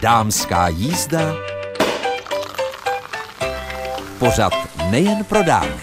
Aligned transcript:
Dámská 0.00 0.68
jízda. 0.68 1.20
Pořad 4.18 4.52
nejen 4.90 5.24
pro 5.24 5.42
dámy. 5.42 5.80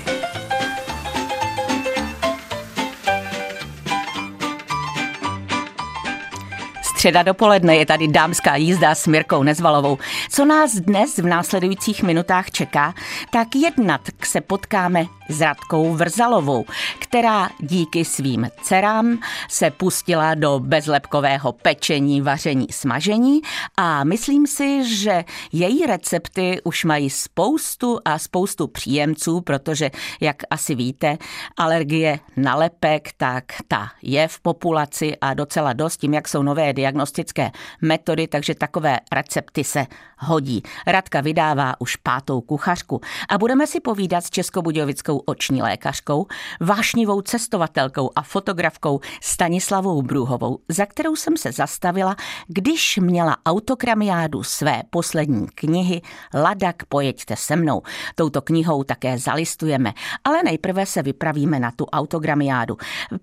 Středa 6.82 7.24
dopoledne 7.24 7.76
je 7.76 7.86
tady 7.86 8.08
dámská 8.08 8.56
jízda 8.56 8.96
s 8.96 9.08
Mirkou 9.08 9.44
Nezvalovou. 9.44 9.98
Co 10.30 10.46
nás 10.46 10.76
dnes 10.76 11.18
v 11.18 11.26
následujících 11.26 12.04
minutách 12.04 12.52
čeká, 12.52 12.94
tak 13.32 13.56
jednat 13.56 14.02
se 14.24 14.42
potkáme 14.42 15.17
s 15.30 15.42
Radkou 15.42 15.94
Vrzalovou, 15.94 16.66
která 17.00 17.50
díky 17.60 18.06
svým 18.06 18.50
dcerám 18.62 19.20
se 19.50 19.72
pustila 19.72 20.36
do 20.36 20.60
bezlepkového 20.60 21.52
pečení, 21.52 22.22
vaření, 22.22 22.68
smažení. 22.72 23.42
A 23.78 24.04
myslím 24.04 24.48
si, 24.48 24.96
že 24.96 25.24
její 25.52 25.86
recepty 25.86 26.62
už 26.64 26.86
mají 26.86 27.10
spoustu 27.10 28.00
a 28.06 28.20
spoustu 28.20 28.68
příjemců, 28.68 29.42
protože, 29.42 29.92
jak 30.22 30.36
asi 30.50 30.76
víte, 30.76 31.18
alergie 31.58 32.20
na 32.38 32.56
lepek, 32.56 33.10
tak 33.18 33.44
ta 33.68 33.88
je 34.02 34.28
v 34.28 34.40
populaci 34.40 35.18
a 35.22 35.34
docela 35.34 35.74
dost 35.74 35.98
tím, 35.98 36.14
jak 36.14 36.28
jsou 36.28 36.44
nové 36.44 36.74
diagnostické 36.74 37.52
metody, 37.82 38.28
takže 38.28 38.56
takové 38.56 39.00
recepty 39.12 39.64
se 39.64 39.86
hodí. 40.20 40.64
Radka 40.88 41.22
vydává 41.22 41.74
už 41.80 41.96
pátou 41.96 42.42
kuchařku 42.42 43.02
a 43.30 43.38
budeme 43.38 43.68
si 43.68 43.80
povídat 43.80 44.26
s 44.26 44.30
Českobudějovickou 44.30 45.18
oční 45.18 45.62
lékařkou, 45.62 46.28
vášnivou 46.62 47.22
cestovatelkou 47.22 48.10
a 48.16 48.22
fotografkou 48.22 49.00
Stanislavou 49.22 50.02
Brůhovou, 50.02 50.60
za 50.70 50.86
kterou 50.86 51.16
jsem 51.16 51.38
se 51.38 51.52
zastavila, 51.52 52.16
když 52.48 52.98
měla 52.98 53.38
autokramiádu 53.46 54.44
své 54.44 54.82
poslední 54.90 55.48
knihy 55.56 56.02
Ladak 56.34 56.86
pojeďte 56.86 57.36
se 57.36 57.56
mnou. 57.56 57.82
Touto 58.16 58.42
knihou 58.42 58.84
také 58.84 59.18
zalistujeme, 59.18 59.94
ale 60.24 60.44
nejprve 60.44 60.86
se 60.86 61.02
vypravíme 61.02 61.60
na 61.60 61.72
tu 61.72 61.86
autogramiádu. 61.86 62.78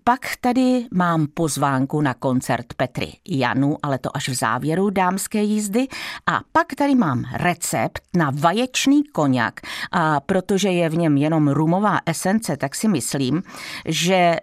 Pak 0.05 0.20
tady 0.41 0.87
mám 0.95 1.27
pozvánku 1.34 2.00
na 2.00 2.15
koncert 2.15 2.75
Petry 2.77 3.12
Janu, 3.28 3.77
ale 3.83 3.98
to 3.98 4.17
až 4.17 4.28
v 4.28 4.34
závěru 4.34 4.91
dámské 4.91 5.42
jízdy. 5.42 5.87
A 6.27 6.41
pak 6.53 6.75
tady 6.75 6.84
mám 6.93 7.25
recept 7.33 8.03
na 8.17 8.33
vaječný 8.35 9.05
koněk 9.05 9.61
a 9.93 10.21
protože 10.21 10.69
je 10.69 10.89
v 10.89 10.97
něm 10.97 11.17
jenom 11.17 11.49
rumová 11.49 11.99
esence, 12.07 12.57
tak 12.57 12.75
si 12.75 12.89
myslím, 12.89 13.43
že 13.87 14.37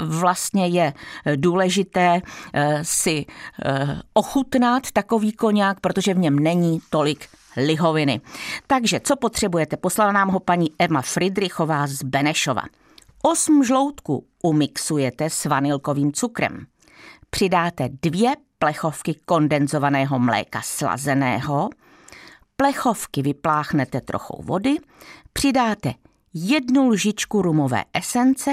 vlastně 0.00 0.66
je 0.66 0.92
důležité 1.36 2.22
eh, 2.54 2.78
si 2.82 3.26
eh, 3.64 4.00
ochutnat 4.14 4.82
takový 4.92 5.32
koněk, 5.32 5.80
protože 5.80 6.14
v 6.14 6.18
něm 6.18 6.38
není 6.38 6.80
tolik 6.90 7.28
lihoviny. 7.56 8.20
Takže 8.66 9.00
co 9.00 9.16
potřebujete? 9.16 9.76
Poslala 9.76 10.12
nám 10.12 10.28
ho 10.28 10.40
paní 10.40 10.70
Emma 10.78 11.02
Friedrichová 11.02 11.86
z 11.86 12.02
Benešova. 12.02 12.62
Osm 13.22 13.64
žloutků 13.64 14.26
umixujete 14.42 15.30
s 15.30 15.44
vanilkovým 15.44 16.12
cukrem. 16.12 16.66
Přidáte 17.30 17.88
dvě 18.02 18.32
plechovky 18.58 19.14
kondenzovaného 19.24 20.18
mléka 20.18 20.60
slazeného, 20.62 21.70
plechovky 22.56 23.22
vypláchnete 23.22 24.00
trochou 24.00 24.42
vody, 24.42 24.76
přidáte 25.32 25.94
jednu 26.34 26.88
lžičku 26.88 27.42
rumové 27.42 27.84
esence 27.92 28.50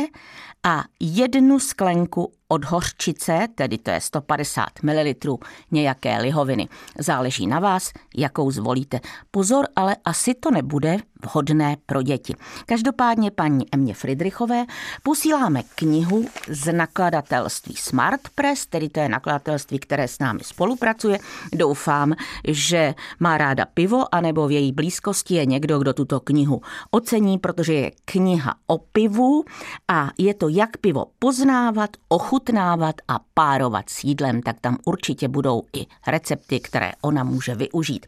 a 0.63 0.83
jednu 0.99 1.59
sklenku 1.59 2.33
od 2.47 2.65
hořčice, 2.65 3.47
tedy 3.55 3.77
to 3.77 3.91
je 3.91 4.01
150 4.01 4.67
ml 4.83 5.37
nějaké 5.71 6.17
lihoviny. 6.17 6.69
Záleží 6.99 7.47
na 7.47 7.59
vás, 7.59 7.91
jakou 8.15 8.51
zvolíte. 8.51 8.99
Pozor, 9.31 9.67
ale 9.75 9.95
asi 10.05 10.33
to 10.33 10.51
nebude 10.51 10.97
vhodné 11.25 11.77
pro 11.85 12.01
děti. 12.01 12.35
Každopádně 12.65 13.31
paní 13.31 13.65
Emě 13.71 13.93
Friedrichové 13.93 14.65
posíláme 15.03 15.63
knihu 15.75 16.25
z 16.47 16.73
nakladatelství 16.73 17.75
Smart 17.75 18.21
Press, 18.35 18.65
tedy 18.65 18.89
to 18.89 18.99
je 18.99 19.09
nakladatelství, 19.09 19.79
které 19.79 20.07
s 20.07 20.19
námi 20.19 20.39
spolupracuje. 20.43 21.19
Doufám, 21.53 22.13
že 22.47 22.93
má 23.19 23.37
ráda 23.37 23.65
pivo, 23.65 24.15
anebo 24.15 24.47
v 24.47 24.51
její 24.51 24.71
blízkosti 24.71 25.35
je 25.35 25.45
někdo, 25.45 25.79
kdo 25.79 25.93
tuto 25.93 26.19
knihu 26.19 26.61
ocení, 26.91 27.37
protože 27.37 27.73
je 27.73 27.91
kniha 28.05 28.55
o 28.67 28.77
pivu 28.77 29.43
a 29.87 30.09
je 30.17 30.33
to 30.33 30.47
jak 30.49 30.77
pivo 30.77 31.05
poznávat, 31.19 31.89
ochutnávat 32.07 32.95
a 33.07 33.19
párovat 33.33 33.89
s 33.89 34.03
jídlem, 34.03 34.41
tak 34.41 34.59
tam 34.61 34.77
určitě 34.85 35.27
budou 35.27 35.63
i 35.73 35.85
recepty, 36.07 36.59
které 36.59 36.91
ona 37.01 37.23
může 37.23 37.55
využít. 37.55 38.05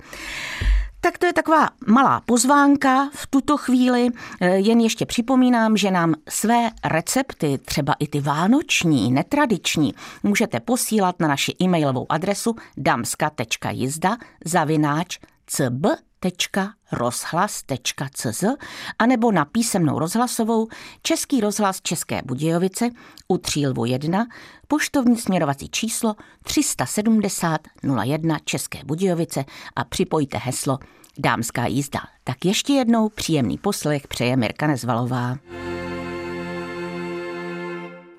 Tak 1.03 1.17
to 1.17 1.25
je 1.25 1.33
taková 1.33 1.69
malá 1.87 2.21
pozvánka 2.25 3.09
v 3.13 3.27
tuto 3.27 3.57
chvíli. 3.57 4.07
E, 4.41 4.57
jen 4.57 4.79
ještě 4.79 5.05
připomínám, 5.05 5.77
že 5.77 5.91
nám 5.91 6.13
své 6.29 6.69
recepty, 6.85 7.59
třeba 7.65 7.95
i 7.99 8.07
ty 8.07 8.21
vánoční, 8.21 9.11
netradiční, 9.11 9.93
můžete 10.23 10.59
posílat 10.59 11.15
na 11.19 11.27
naši 11.27 11.53
e-mailovou 11.63 12.05
adresu 12.09 12.55
damska.jizda 12.77 14.17
zavináč 14.45 15.19
cb 15.47 15.85
rozhlas.cz 16.91 18.43
anebo 18.99 19.31
na 19.31 19.45
písemnou 19.45 19.99
rozhlasovou 19.99 20.67
Český 21.01 21.41
rozhlas 21.41 21.81
České 21.81 22.21
Budějovice 22.25 22.89
u 23.27 23.37
Třílvu 23.37 23.85
1, 23.85 24.25
poštovní 24.67 25.17
směrovací 25.17 25.69
číslo 25.69 26.15
370 26.43 27.61
01 28.03 28.37
České 28.45 28.79
Budějovice 28.83 29.45
a 29.75 29.83
připojte 29.83 30.37
heslo 30.37 30.79
Dámská 31.17 31.65
jízda. 31.65 31.99
Tak 32.23 32.45
ještě 32.45 32.73
jednou 32.73 33.09
příjemný 33.09 33.57
poslech 33.57 34.07
přeje 34.07 34.37
Mirka 34.37 34.67
Nezvalová. 34.67 35.37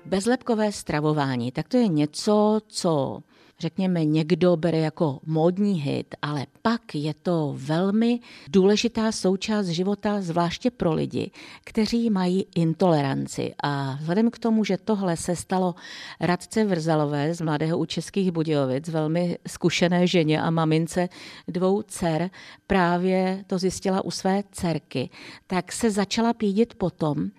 Bezlepkové 0.05 0.71
stravování, 0.71 1.51
tak 1.51 1.67
to 1.67 1.77
je 1.77 1.87
něco, 1.87 2.59
co 2.67 3.23
řekněme, 3.59 4.05
někdo 4.05 4.55
bere 4.55 4.77
jako 4.77 5.19
módní 5.25 5.81
hit, 5.81 6.15
ale 6.21 6.45
pak 6.61 6.95
je 6.95 7.13
to 7.13 7.53
velmi 7.57 8.19
důležitá 8.49 9.11
součást 9.11 9.67
života, 9.67 10.21
zvláště 10.21 10.71
pro 10.71 10.93
lidi, 10.93 11.31
kteří 11.63 12.09
mají 12.09 12.45
intoleranci. 12.55 13.53
A 13.63 13.97
vzhledem 13.99 14.31
k 14.31 14.39
tomu, 14.39 14.63
že 14.63 14.77
tohle 14.77 15.17
se 15.17 15.35
stalo 15.35 15.75
Radce 16.19 16.65
Vrzalové 16.65 17.33
z 17.33 17.41
Mladého 17.41 17.77
u 17.77 17.85
Českých 17.85 18.31
Budějovic, 18.31 18.89
velmi 18.89 19.37
zkušené 19.47 20.07
ženě 20.07 20.41
a 20.41 20.49
mamince 20.49 21.09
dvou 21.47 21.81
dcer, 21.81 22.29
právě 22.67 23.43
to 23.47 23.57
zjistila 23.57 24.05
u 24.05 24.11
své 24.11 24.43
dcerky, 24.51 25.09
tak 25.47 25.71
se 25.71 25.91
začala 25.91 26.33
pídit 26.33 26.73
potom, 26.73 27.29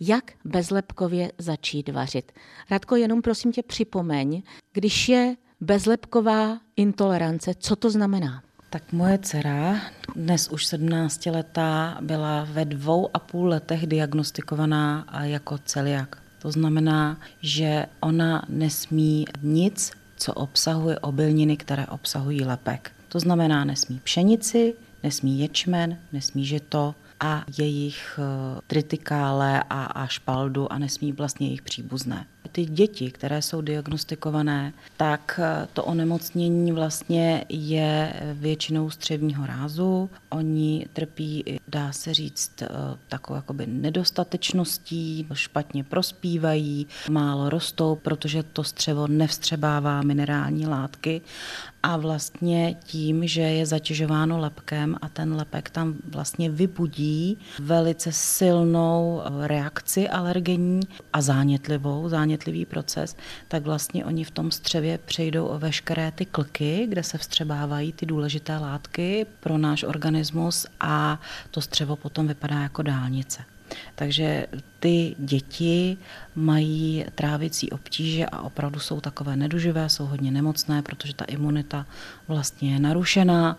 jak 0.00 0.32
bezlepkově 0.44 1.32
začít 1.38 1.88
vařit. 1.88 2.32
Radko, 2.70 2.96
jenom 2.96 3.22
prosím 3.22 3.52
tě 3.52 3.62
připomeň, 3.62 4.42
když 4.72 5.08
je 5.08 5.36
bezlepková 5.60 6.58
intolerance, 6.76 7.54
co 7.58 7.76
to 7.76 7.90
znamená? 7.90 8.42
Tak 8.70 8.92
moje 8.92 9.18
dcera, 9.18 9.80
dnes 10.16 10.48
už 10.48 10.66
17 10.66 11.26
letá, 11.26 11.98
byla 12.00 12.46
ve 12.50 12.64
dvou 12.64 13.10
a 13.14 13.18
půl 13.18 13.48
letech 13.48 13.86
diagnostikovaná 13.86 15.06
jako 15.22 15.58
celiak. 15.58 16.22
To 16.42 16.52
znamená, 16.52 17.20
že 17.40 17.86
ona 18.00 18.44
nesmí 18.48 19.24
nic, 19.42 19.92
co 20.16 20.34
obsahuje 20.34 20.98
obilniny, 20.98 21.56
které 21.56 21.86
obsahují 21.86 22.44
lepek. 22.44 22.92
To 23.08 23.20
znamená, 23.20 23.64
nesmí 23.64 24.00
pšenici, 24.04 24.74
nesmí 25.02 25.40
ječmen, 25.40 25.98
nesmí 26.12 26.44
žito 26.44 26.94
a 27.20 27.44
jejich 27.58 28.18
eh, 28.18 28.60
tritikále 28.66 29.62
a, 29.70 29.84
a 29.84 30.06
špaldu 30.06 30.72
a 30.72 30.78
nesmí 30.78 31.12
vlastně 31.12 31.46
jejich 31.46 31.62
příbuzné 31.62 32.26
ty 32.52 32.64
děti, 32.64 33.10
které 33.10 33.42
jsou 33.42 33.60
diagnostikované, 33.60 34.72
tak 34.96 35.40
eh, 35.42 35.68
to 35.72 35.84
onemocnění 35.84 36.72
vlastně 36.72 37.44
je 37.48 38.12
většinou 38.34 38.90
střevního 38.90 39.46
rázu. 39.46 40.10
Oni 40.28 40.86
trpí, 40.92 41.44
dá 41.68 41.92
se 41.92 42.14
říct, 42.14 42.62
eh, 42.62 42.68
takovou 43.08 43.36
jakoby 43.36 43.66
nedostatečností, 43.66 45.26
špatně 45.32 45.84
prospívají, 45.84 46.86
málo 47.10 47.50
rostou, 47.50 47.94
protože 47.94 48.42
to 48.42 48.64
střevo 48.64 49.06
nevstřebává 49.06 50.02
minerální 50.02 50.66
látky 50.66 51.20
a 51.82 51.96
vlastně 51.96 52.76
tím, 52.84 53.26
že 53.26 53.40
je 53.40 53.66
zatěžováno 53.66 54.38
lepkem 54.38 54.96
a 55.00 55.08
ten 55.08 55.34
lepek 55.34 55.70
tam 55.70 55.94
vlastně 56.08 56.50
vybudí 56.50 57.38
velice 57.58 58.12
silnou 58.12 59.22
eh, 59.24 59.48
reakci 59.48 60.08
alergenní 60.08 60.80
a 61.12 61.20
zánětlivou, 61.20 62.08
zánětlivou 62.08 62.35
jednotlivý 62.36 62.64
proces, 62.64 63.16
tak 63.48 63.62
vlastně 63.62 64.04
oni 64.04 64.24
v 64.24 64.30
tom 64.30 64.50
střevě 64.50 64.98
přejdou 64.98 65.46
o 65.46 65.58
veškeré 65.58 66.12
ty 66.12 66.24
klky, 66.24 66.86
kde 66.88 67.02
se 67.02 67.18
vstřebávají 67.18 67.92
ty 67.92 68.06
důležité 68.06 68.56
látky 68.56 69.26
pro 69.40 69.58
náš 69.58 69.82
organismus 69.82 70.66
a 70.80 71.20
to 71.50 71.60
střevo 71.60 71.96
potom 71.96 72.28
vypadá 72.28 72.62
jako 72.62 72.82
dálnice. 72.82 73.44
Takže 73.94 74.46
ty 74.80 75.14
děti 75.18 75.96
mají 76.34 77.04
trávicí 77.14 77.70
obtíže 77.70 78.26
a 78.26 78.42
opravdu 78.42 78.80
jsou 78.80 79.00
takové 79.00 79.36
neduživé, 79.36 79.88
jsou 79.88 80.06
hodně 80.06 80.30
nemocné, 80.30 80.82
protože 80.82 81.14
ta 81.14 81.24
imunita 81.24 81.86
vlastně 82.28 82.72
je 82.72 82.78
narušená 82.80 83.58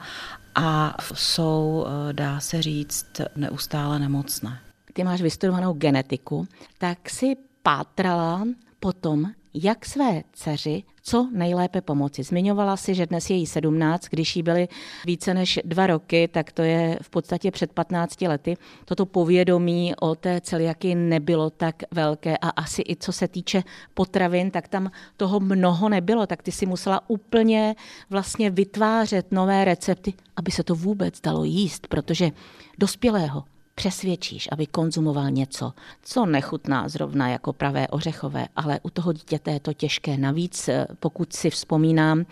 a 0.56 0.98
jsou, 1.14 1.86
eh, 1.88 2.14
dá 2.14 2.40
se 2.40 2.62
říct, 2.62 3.22
neustále 3.36 4.00
nemocné. 4.00 4.60
Ty 4.94 5.04
máš 5.04 5.22
vystudovanou 5.22 5.74
genetiku, 5.74 6.48
tak 6.78 7.10
si 7.10 7.36
pátrala 7.64 8.48
potom, 8.80 9.26
jak 9.54 9.86
své 9.86 10.24
dceři 10.34 10.84
co 11.02 11.30
nejlépe 11.34 11.82
pomoci. 11.82 12.24
Zmiňovala 12.24 12.78
si, 12.78 12.96
že 12.96 13.06
dnes 13.06 13.30
je 13.30 13.36
jí 13.36 13.46
17, 13.46 14.06
když 14.10 14.36
jí 14.36 14.44
byly 14.44 14.68
více 15.06 15.34
než 15.34 15.60
dva 15.66 15.88
roky, 15.88 16.28
tak 16.28 16.52
to 16.52 16.62
je 16.62 17.00
v 17.02 17.10
podstatě 17.10 17.52
před 17.52 17.72
15 17.72 18.22
lety. 18.22 18.58
Toto 18.86 19.06
povědomí 19.06 19.96
o 19.96 20.16
té 20.16 20.42
celiaky 20.42 20.96
nebylo 20.96 21.50
tak 21.50 21.76
velké 21.92 22.38
a 22.38 22.50
asi 22.50 22.84
i 22.90 22.96
co 22.96 23.12
se 23.12 23.28
týče 23.28 23.64
potravin, 23.94 24.52
tak 24.52 24.68
tam 24.68 24.92
toho 25.18 25.40
mnoho 25.40 25.90
nebylo, 25.90 26.28
tak 26.28 26.44
ty 26.44 26.52
si 26.52 26.66
musela 26.66 27.10
úplně 27.10 27.76
vlastně 28.10 28.50
vytvářet 28.50 29.32
nové 29.32 29.66
recepty, 29.66 30.14
aby 30.36 30.52
se 30.52 30.64
to 30.64 30.76
vůbec 30.76 31.22
dalo 31.22 31.44
jíst, 31.44 31.88
protože 31.88 32.32
dospělého 32.78 33.44
přesvědčíš, 33.78 34.50
aby 34.52 34.66
konzumoval 34.66 35.32
něco, 35.32 35.74
co 36.02 36.26
nechutná 36.26 36.90
zrovna 36.90 37.30
jako 37.30 37.54
pravé 37.54 37.88
ořechové, 37.88 38.48
ale 38.56 38.80
u 38.84 38.90
toho 38.90 39.14
dítěte 39.14 39.52
je 39.52 39.60
to 39.60 39.74
těžké. 39.74 40.18
Navíc, 40.18 40.70
eh, 40.70 40.88
pokud 41.00 41.34
si 41.34 41.50
vzpomínám, 41.50 42.26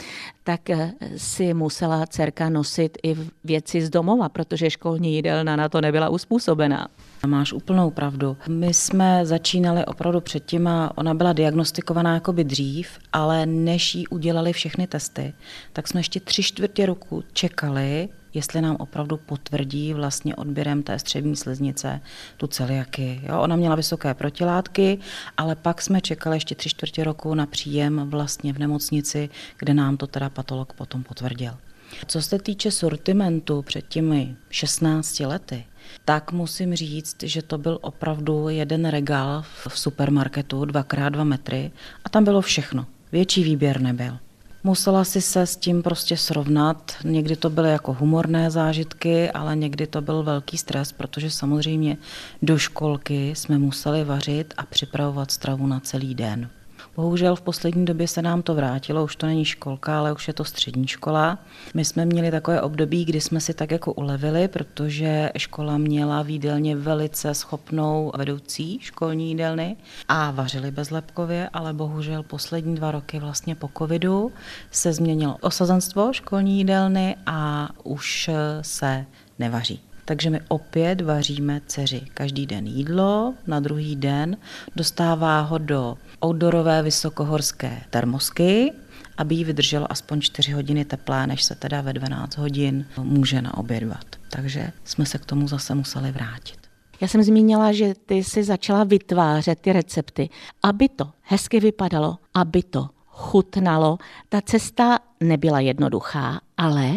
tak 0.43 0.69
eh, 0.69 0.93
si 1.17 1.53
musela 1.53 2.05
dcerka 2.05 2.49
nosit 2.49 2.97
i 3.03 3.15
věci 3.43 3.81
z 3.81 3.89
domova, 3.89 4.29
protože 4.29 4.69
školní 4.69 5.15
jídelna 5.15 5.55
na 5.55 5.69
to 5.69 5.81
nebyla 5.81 6.09
uspůsobená. 6.09 6.87
Máš 7.27 7.53
úplnou 7.53 7.91
pravdu. 7.91 8.37
My 8.47 8.73
jsme 8.73 9.25
začínali 9.25 9.85
opravdu 9.85 10.21
předtím 10.21 10.67
a 10.67 10.97
ona 10.97 11.13
byla 11.13 11.33
diagnostikovaná 11.33 12.13
jako 12.13 12.33
by 12.33 12.43
dřív, 12.43 12.89
ale 13.13 13.45
než 13.45 13.95
jí 13.95 14.07
udělali 14.07 14.53
všechny 14.53 14.87
testy, 14.87 15.33
tak 15.73 15.87
jsme 15.87 15.99
ještě 15.99 16.19
tři 16.19 16.43
čtvrtě 16.43 16.85
roku 16.85 17.23
čekali, 17.33 18.09
jestli 18.35 18.61
nám 18.61 18.75
opravdu 18.75 19.17
potvrdí 19.17 19.93
vlastně 19.93 20.35
odběrem 20.35 20.83
té 20.83 20.99
střevní 20.99 21.35
sliznice 21.35 22.01
tu 22.37 22.47
celiaky. 22.47 23.21
Jo, 23.23 23.41
ona 23.41 23.55
měla 23.55 23.75
vysoké 23.75 24.13
protilátky, 24.13 24.99
ale 25.37 25.55
pak 25.55 25.81
jsme 25.81 26.01
čekali 26.01 26.35
ještě 26.35 26.55
tři 26.55 26.69
čtvrtě 26.69 27.03
roku 27.03 27.33
na 27.33 27.45
příjem 27.45 28.09
vlastně 28.09 28.53
v 28.53 28.59
nemocnici, 28.59 29.29
kde 29.59 29.73
nám 29.73 29.97
to 29.97 30.07
teda 30.07 30.29
patolog 30.29 30.73
potom 30.73 31.03
potvrdil. 31.03 31.53
Co 32.07 32.21
se 32.21 32.39
týče 32.39 32.71
sortimentu 32.71 33.61
před 33.61 33.87
těmi 33.87 34.35
16 34.49 35.19
lety, 35.19 35.65
tak 36.05 36.31
musím 36.31 36.75
říct, 36.75 37.23
že 37.23 37.41
to 37.41 37.57
byl 37.57 37.79
opravdu 37.81 38.49
jeden 38.49 38.85
regál 38.85 39.43
v 39.67 39.79
supermarketu, 39.79 40.61
2x2 40.61 41.23
metry 41.23 41.71
a 42.03 42.09
tam 42.09 42.23
bylo 42.23 42.41
všechno. 42.41 42.85
Větší 43.11 43.43
výběr 43.43 43.81
nebyl. 43.81 44.17
Musela 44.65 45.03
si 45.03 45.21
se 45.21 45.47
s 45.47 45.57
tím 45.57 45.83
prostě 45.83 46.17
srovnat. 46.17 46.91
Někdy 47.03 47.35
to 47.35 47.49
byly 47.49 47.69
jako 47.69 47.93
humorné 47.93 48.51
zážitky, 48.51 49.31
ale 49.31 49.55
někdy 49.55 49.87
to 49.87 50.01
byl 50.01 50.23
velký 50.23 50.57
stres, 50.57 50.91
protože 50.91 51.29
samozřejmě 51.31 51.97
do 52.41 52.57
školky 52.57 53.35
jsme 53.35 53.57
museli 53.57 54.03
vařit 54.03 54.53
a 54.57 54.65
připravovat 54.65 55.31
stravu 55.31 55.67
na 55.67 55.79
celý 55.79 56.15
den. 56.15 56.49
Bohužel 56.95 57.35
v 57.35 57.41
poslední 57.41 57.85
době 57.85 58.07
se 58.07 58.21
nám 58.21 58.41
to 58.41 58.55
vrátilo, 58.55 59.03
už 59.03 59.15
to 59.15 59.25
není 59.25 59.45
školka, 59.45 59.99
ale 59.99 60.13
už 60.13 60.27
je 60.27 60.33
to 60.33 60.43
střední 60.43 60.87
škola. 60.87 61.39
My 61.73 61.85
jsme 61.85 62.05
měli 62.05 62.31
takové 62.31 62.61
období, 62.61 63.05
kdy 63.05 63.21
jsme 63.21 63.41
si 63.41 63.53
tak 63.53 63.71
jako 63.71 63.93
ulevili, 63.93 64.47
protože 64.47 65.31
škola 65.37 65.77
měla 65.77 66.21
výdelně 66.21 66.75
velice 66.75 67.33
schopnou 67.33 68.11
vedoucí 68.17 68.79
školní 68.81 69.29
jídelny 69.29 69.75
a 70.07 70.31
vařili 70.31 70.71
bezlepkově, 70.71 71.49
ale 71.53 71.73
bohužel 71.73 72.23
poslední 72.23 72.75
dva 72.75 72.91
roky 72.91 73.19
vlastně 73.19 73.55
po 73.55 73.69
covidu 73.77 74.31
se 74.71 74.93
změnilo 74.93 75.37
osazenstvo 75.41 76.13
školní 76.13 76.57
jídelny 76.57 77.15
a 77.25 77.69
už 77.83 78.29
se 78.61 79.05
nevaří. 79.39 79.84
Takže 80.05 80.29
my 80.29 80.39
opět 80.47 81.01
vaříme 81.01 81.61
dceři 81.67 82.01
každý 82.13 82.45
den 82.45 82.67
jídlo, 82.67 83.33
na 83.47 83.59
druhý 83.59 83.95
den 83.95 84.37
dostává 84.75 85.41
ho 85.41 85.57
do 85.57 85.97
outdoorové 86.25 86.83
vysokohorské 86.83 87.81
termosky, 87.89 88.73
aby 89.17 89.35
jí 89.35 89.43
vydrželo 89.43 89.91
aspoň 89.91 90.21
4 90.21 90.51
hodiny 90.51 90.85
teplé, 90.85 91.27
než 91.27 91.43
se 91.43 91.55
teda 91.55 91.81
ve 91.81 91.93
12 91.93 92.37
hodin 92.37 92.85
může 92.97 93.41
naobědvat. 93.41 94.05
Takže 94.29 94.71
jsme 94.83 95.05
se 95.05 95.17
k 95.17 95.25
tomu 95.25 95.47
zase 95.47 95.75
museli 95.75 96.11
vrátit. 96.11 96.57
Já 97.01 97.07
jsem 97.07 97.23
zmínila, 97.23 97.71
že 97.71 97.93
ty 98.05 98.23
si 98.23 98.43
začala 98.43 98.83
vytvářet 98.83 99.59
ty 99.59 99.73
recepty, 99.73 100.29
aby 100.63 100.89
to 100.89 101.11
hezky 101.21 101.59
vypadalo, 101.59 102.17
aby 102.33 102.63
to 102.63 102.89
chutnalo. 103.07 103.97
Ta 104.29 104.41
cesta 104.41 104.99
nebyla 105.19 105.59
jednoduchá, 105.59 106.41
ale 106.57 106.91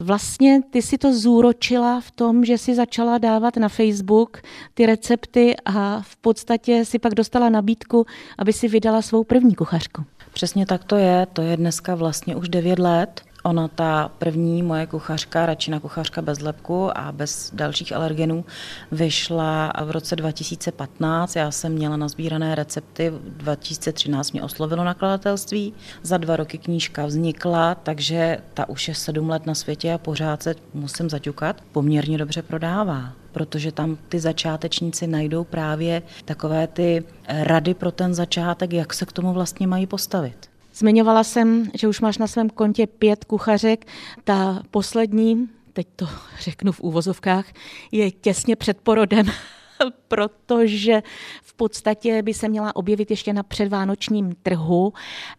vlastně 0.00 0.60
ty 0.70 0.82
si 0.82 0.98
to 0.98 1.14
zúročila 1.14 2.00
v 2.00 2.10
tom, 2.10 2.44
že 2.44 2.58
si 2.58 2.74
začala 2.74 3.18
dávat 3.18 3.56
na 3.56 3.68
Facebook 3.68 4.42
ty 4.74 4.86
recepty 4.86 5.56
a 5.64 6.00
v 6.00 6.16
podstatě 6.16 6.84
si 6.84 6.98
pak 6.98 7.14
dostala 7.14 7.48
nabídku, 7.48 8.06
aby 8.38 8.52
si 8.52 8.68
vydala 8.68 9.02
svou 9.02 9.24
první 9.24 9.54
kuchařku. 9.54 10.04
Přesně 10.32 10.66
tak 10.66 10.84
to 10.84 10.96
je. 10.96 11.26
To 11.32 11.42
je 11.42 11.56
dneska 11.56 11.94
vlastně 11.94 12.36
už 12.36 12.48
9 12.48 12.78
let. 12.78 13.27
Ona, 13.42 13.68
ta 13.68 14.10
první 14.18 14.62
moje 14.62 14.86
kuchařka, 14.86 15.46
radšina 15.46 15.80
kuchařka 15.80 16.22
bez 16.22 16.40
lepku 16.40 16.98
a 16.98 17.12
bez 17.12 17.50
dalších 17.54 17.92
alergenů, 17.92 18.44
vyšla 18.92 19.72
v 19.84 19.90
roce 19.90 20.16
2015. 20.16 21.36
Já 21.36 21.50
jsem 21.50 21.72
měla 21.72 21.96
nazbírané 21.96 22.54
recepty, 22.54 23.12
2013 23.24 24.32
mě 24.32 24.42
oslovilo 24.42 24.84
nakladatelství, 24.84 25.74
za 26.02 26.18
dva 26.18 26.36
roky 26.36 26.58
knížka 26.58 27.06
vznikla, 27.06 27.74
takže 27.74 28.38
ta 28.54 28.68
už 28.68 28.88
je 28.88 28.94
sedm 28.94 29.30
let 29.30 29.46
na 29.46 29.54
světě 29.54 29.92
a 29.92 29.98
pořád 29.98 30.42
se, 30.42 30.54
musím 30.74 31.10
zaťukat, 31.10 31.60
poměrně 31.72 32.18
dobře 32.18 32.42
prodává 32.42 33.12
protože 33.32 33.72
tam 33.72 33.98
ty 34.08 34.20
začátečníci 34.20 35.06
najdou 35.06 35.44
právě 35.44 36.02
takové 36.24 36.66
ty 36.66 37.04
rady 37.28 37.74
pro 37.74 37.90
ten 37.90 38.14
začátek, 38.14 38.72
jak 38.72 38.94
se 38.94 39.06
k 39.06 39.12
tomu 39.12 39.32
vlastně 39.32 39.66
mají 39.66 39.86
postavit. 39.86 40.48
Zmiňovala 40.78 41.24
jsem, 41.24 41.70
že 41.74 41.88
už 41.88 42.00
máš 42.00 42.18
na 42.18 42.26
svém 42.26 42.50
kontě 42.50 42.86
pět 42.86 43.24
kuchařek. 43.24 43.86
Ta 44.24 44.62
poslední, 44.70 45.48
teď 45.72 45.88
to 45.96 46.08
řeknu 46.40 46.72
v 46.72 46.80
úvozovkách, 46.80 47.46
je 47.92 48.10
těsně 48.10 48.56
před 48.56 48.80
porodem, 48.80 49.26
protože 50.08 51.02
v 51.42 51.54
podstatě 51.54 52.22
by 52.22 52.34
se 52.34 52.48
měla 52.48 52.76
objevit 52.76 53.10
ještě 53.10 53.32
na 53.32 53.42
předvánočním 53.42 54.34
trhu. 54.42 54.92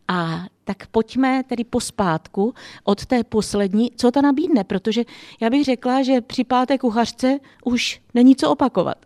A 0.07 0.45
tak 0.63 0.87
pojďme 0.87 1.43
tedy 1.43 1.63
pospátku 1.63 2.53
od 2.83 3.05
té 3.05 3.23
poslední, 3.23 3.91
co 3.95 4.11
ta 4.11 4.21
nabídne, 4.21 4.63
protože 4.63 5.03
já 5.41 5.49
bych 5.49 5.65
řekla, 5.65 6.03
že 6.03 6.21
při 6.21 6.43
páté 6.43 6.77
kuchařce 6.77 7.39
už 7.65 8.01
není 8.13 8.35
co 8.35 8.51
opakovat. 8.51 8.97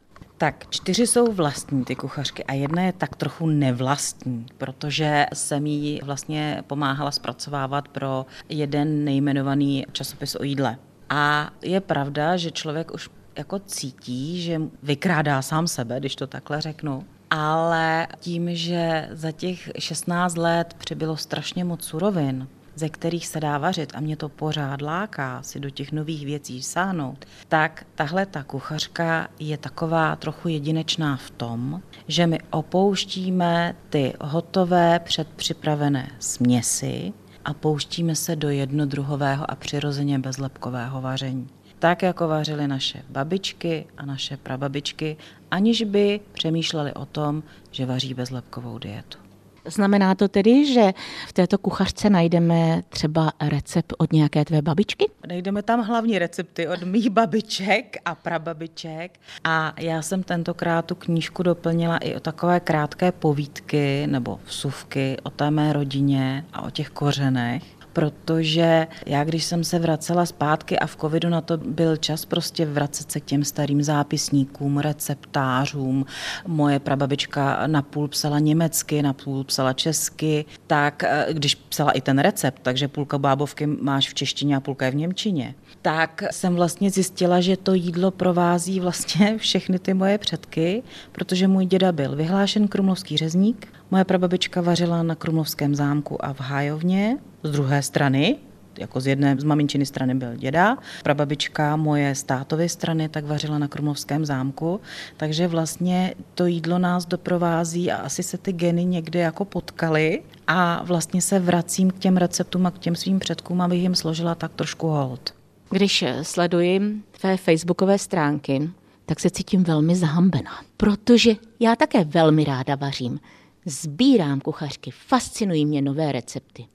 Tak 0.44 0.66
čtyři 0.70 1.08
jsou 1.08 1.34
vlastní 1.34 1.86
ty 1.86 1.96
kuchařky 1.96 2.44
a 2.44 2.54
jedna 2.54 2.82
je 2.82 2.94
tak 2.94 3.16
trochu 3.16 3.48
nevlastní, 3.48 4.46
protože 4.58 5.26
jsem 5.34 5.66
jí 5.66 6.00
vlastně 6.04 6.64
pomáhala 6.68 7.12
zpracovávat 7.12 7.88
pro 7.88 8.26
jeden 8.50 9.06
nejmenovaný 9.06 9.86
časopis 9.92 10.36
o 10.36 10.44
jídle. 10.44 10.78
A 11.10 11.52
je 11.62 11.82
pravda, 11.82 12.38
že 12.38 12.52
člověk 12.52 12.94
už 12.94 13.10
jako 13.38 13.60
cítí, 13.60 14.42
že 14.42 14.62
vykrádá 14.84 15.42
sám 15.42 15.68
sebe, 15.68 16.00
když 16.00 16.16
to 16.16 16.28
takhle 16.28 16.62
řeknu. 16.62 17.04
Ale 17.30 18.08
tím, 18.20 18.56
že 18.56 19.10
za 19.12 19.32
těch 19.32 19.72
16 19.80 20.38
let 20.38 20.74
přibylo 20.78 21.18
strašně 21.18 21.64
moc 21.64 21.84
surovin, 21.84 22.48
ze 22.76 22.90
kterých 22.90 23.28
se 23.28 23.40
dá 23.40 23.58
vařit 23.58 23.92
a 23.96 24.00
mě 24.00 24.18
to 24.18 24.30
pořád 24.30 24.82
láká 24.82 25.44
si 25.44 25.60
do 25.60 25.70
těch 25.70 25.92
nových 25.92 26.26
věcí 26.26 26.64
sáhnout, 26.64 27.26
tak 27.48 27.86
tahle 27.96 28.26
ta 28.26 28.44
kuchařka 28.44 29.28
je 29.40 29.58
taková 29.58 30.16
trochu 30.16 30.48
jedinečná 30.48 31.18
v 31.18 31.30
tom, 31.30 31.82
že 32.08 32.28
my 32.28 32.40
opouštíme 32.50 33.76
ty 33.90 34.14
hotové 34.22 35.00
předpřipravené 35.00 36.12
směsi 36.20 37.14
a 37.46 37.54
pouštíme 37.54 38.16
se 38.16 38.36
do 38.36 38.50
jednodruhového 38.50 39.52
a 39.52 39.56
přirozeně 39.56 40.20
bezlepkového 40.20 41.02
vaření 41.02 41.50
tak 41.84 42.02
jako 42.02 42.28
vařily 42.28 42.68
naše 42.68 43.04
babičky 43.10 43.86
a 43.98 44.06
naše 44.06 44.38
prababičky, 44.38 45.18
aniž 45.52 45.84
by 45.84 46.20
přemýšleli 46.34 46.94
o 46.94 47.06
tom, 47.06 47.44
že 47.72 47.86
vaří 47.86 48.14
bezlepkovou 48.14 48.78
dietu. 48.78 49.23
Znamená 49.66 50.16
to 50.16 50.28
tedy, 50.28 50.74
že 50.74 50.94
v 51.28 51.34
této 51.34 51.58
kuchařce 51.58 52.10
najdeme 52.10 52.82
třeba 52.90 53.32
recept 53.42 53.94
od 53.98 54.14
nějaké 54.14 54.46
tvé 54.46 54.62
babičky? 54.62 55.06
Najdeme 55.28 55.64
tam 55.64 55.82
hlavní 55.82 56.20
recepty 56.20 56.68
od 56.68 56.84
mých 56.84 57.10
babiček 57.10 57.98
a 58.06 58.16
prababiček. 58.16 59.20
A 59.44 59.74
já 59.80 60.02
jsem 60.02 60.24
tentokrát 60.24 60.86
tu 60.86 60.96
knížku 60.96 61.44
doplnila 61.44 61.98
i 61.98 62.16
o 62.16 62.20
takové 62.20 62.60
krátké 62.60 63.12
povídky 63.12 64.08
nebo 64.08 64.40
vsuvky 64.46 65.18
o 65.24 65.30
té 65.30 65.52
mé 65.52 65.74
rodině 65.74 66.46
a 66.54 66.62
o 66.62 66.70
těch 66.70 66.90
kořenech 66.90 67.64
protože 67.94 68.88
já, 69.06 69.24
když 69.24 69.44
jsem 69.44 69.64
se 69.64 69.80
vracela 69.80 70.26
zpátky 70.26 70.80
a 70.80 70.88
v 70.88 70.96
covidu 70.96 71.30
na 71.30 71.42
to 71.42 71.58
byl 71.58 71.98
čas 71.98 72.26
prostě 72.26 72.66
vracet 72.66 73.12
se 73.12 73.20
k 73.20 73.26
těm 73.26 73.44
starým 73.44 73.84
zápisníkům, 73.84 74.78
receptářům, 74.78 76.06
moje 76.48 76.80
prababička 76.80 77.68
napůl 77.68 78.08
psala 78.08 78.40
německy, 78.40 79.02
napůl 79.02 79.44
psala 79.44 79.74
česky, 79.74 80.46
tak 80.68 81.04
eh, 81.04 81.28
když 81.32 81.56
psala 81.56 81.92
i 81.92 82.02
ten 82.02 82.20
recept, 82.20 82.60
takže 82.62 82.88
půlka 82.88 83.18
bábovky 83.18 83.66
máš 83.66 84.10
v 84.10 84.14
češtině 84.14 84.56
a 84.56 84.60
půlka 84.60 84.86
je 84.86 84.92
v 84.92 84.96
němčině, 84.96 85.56
tak 85.82 86.24
jsem 86.32 86.56
vlastně 86.56 86.90
zjistila, 86.90 87.42
že 87.42 87.58
to 87.58 87.74
jídlo 87.74 88.12
provází 88.12 88.80
vlastně 88.80 89.38
všechny 89.38 89.80
ty 89.80 89.94
moje 89.94 90.18
předky, 90.18 90.84
protože 91.12 91.48
můj 91.48 91.66
děda 91.66 91.92
byl 91.92 92.16
vyhlášen 92.16 92.68
krumlovský 92.68 93.18
řezník, 93.18 93.68
moje 93.94 94.06
prababička 94.06 94.62
vařila 94.62 95.04
na 95.04 95.16
Krumlovském 95.16 95.76
zámku 95.76 96.26
a 96.26 96.34
v 96.34 96.42
Hájovně 96.42 97.18
z 97.44 97.52
druhé 97.52 97.82
strany, 97.82 98.36
jako 98.80 99.02
z 99.02 99.08
jedné 99.08 99.36
z 99.40 99.44
maminčiny 99.44 99.86
strany 99.86 100.16
byl 100.16 100.36
děda, 100.36 100.78
prababička 101.04 101.76
moje 101.76 102.16
z 102.16 102.24
tátovy 102.24 102.70
strany 102.70 103.10
tak 103.10 103.26
vařila 103.26 103.58
na 103.58 103.68
Krumlovském 103.68 104.26
zámku, 104.26 104.82
takže 105.18 105.48
vlastně 105.48 106.16
to 106.34 106.46
jídlo 106.46 106.80
nás 106.80 107.06
doprovází 107.06 107.92
a 107.92 107.98
asi 107.98 108.24
se 108.24 108.38
ty 108.38 108.54
geny 108.54 108.86
někde 108.86 109.20
jako 109.20 109.46
potkaly 109.46 110.22
a 110.48 110.84
vlastně 110.84 111.22
se 111.22 111.40
vracím 111.40 111.92
k 111.92 112.00
těm 112.00 112.18
receptům 112.18 112.66
a 112.66 112.72
k 112.72 112.80
těm 112.80 112.96
svým 112.96 113.20
předkům, 113.20 113.62
abych 113.62 113.82
jim 113.82 113.96
složila 113.96 114.36
tak 114.36 114.54
trošku 114.54 114.88
hold. 114.88 115.34
Když 115.70 116.06
sleduji 116.22 116.82
tvé 117.22 117.38
facebookové 117.38 117.98
stránky, 117.98 118.70
tak 119.06 119.20
se 119.20 119.30
cítím 119.30 119.64
velmi 119.64 119.96
zahambená, 119.96 120.52
protože 120.78 121.32
já 121.60 121.76
také 121.76 122.04
velmi 122.04 122.44
ráda 122.44 122.76
vařím. 122.76 123.20
Sbírám 123.66 124.40
kuchařky, 124.40 124.92
fascinují 124.92 125.66
mě 125.66 125.82
nové 125.82 126.12
recepty. 126.12 126.66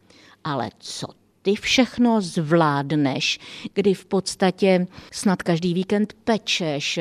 Ale 0.45 0.71
co 0.79 1.07
ty 1.43 1.55
všechno 1.55 2.21
zvládneš, 2.21 3.39
kdy 3.75 3.95
v 3.95 4.05
podstatě 4.05 4.87
snad 5.13 5.43
každý 5.43 5.75
víkend 5.75 6.13
pečeš, 6.25 6.99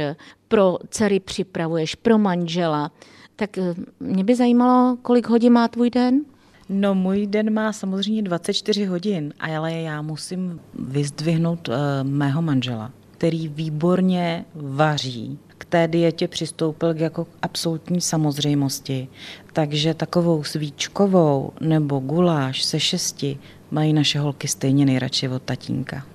pro 0.47 0.77
dcery 0.89 1.19
připravuješ, 1.19 1.95
pro 1.95 2.17
manžela, 2.17 2.91
tak 3.35 3.57
eh, 3.57 3.75
mě 3.99 4.23
by 4.23 4.35
zajímalo, 4.35 4.97
kolik 5.01 5.27
hodin 5.27 5.53
má 5.53 5.67
tvůj 5.67 5.89
den? 5.89 6.21
No, 6.69 6.95
můj 6.95 7.27
den 7.27 7.53
má 7.53 7.73
samozřejmě 7.73 8.21
24 8.21 8.85
hodin, 8.85 9.33
ale 9.39 9.73
já 9.73 10.01
musím 10.01 10.59
vyzdvihnout 10.73 11.67
uh, 11.67 11.75
mého 12.03 12.41
manžela, 12.41 12.91
který 13.11 13.47
výborně 13.47 14.45
vaří. 14.55 15.39
K 15.57 15.65
té 15.65 15.87
dietě 15.87 16.27
přistoupil 16.27 16.95
jako 16.95 17.27
absolutní 17.41 18.01
samozřejmosti. 18.01 19.07
Takže 19.53 19.93
takovou 19.93 20.43
svíčkovou 20.43 21.51
nebo 21.61 21.99
guláš 21.99 22.63
se 22.63 22.79
šesti 22.79 23.37
mají 23.71 23.93
naše 23.93 24.19
holky 24.19 24.47
stejně 24.47 24.85
nejradši 24.85 25.29
od 25.29 25.43
tatínka. 25.43 26.05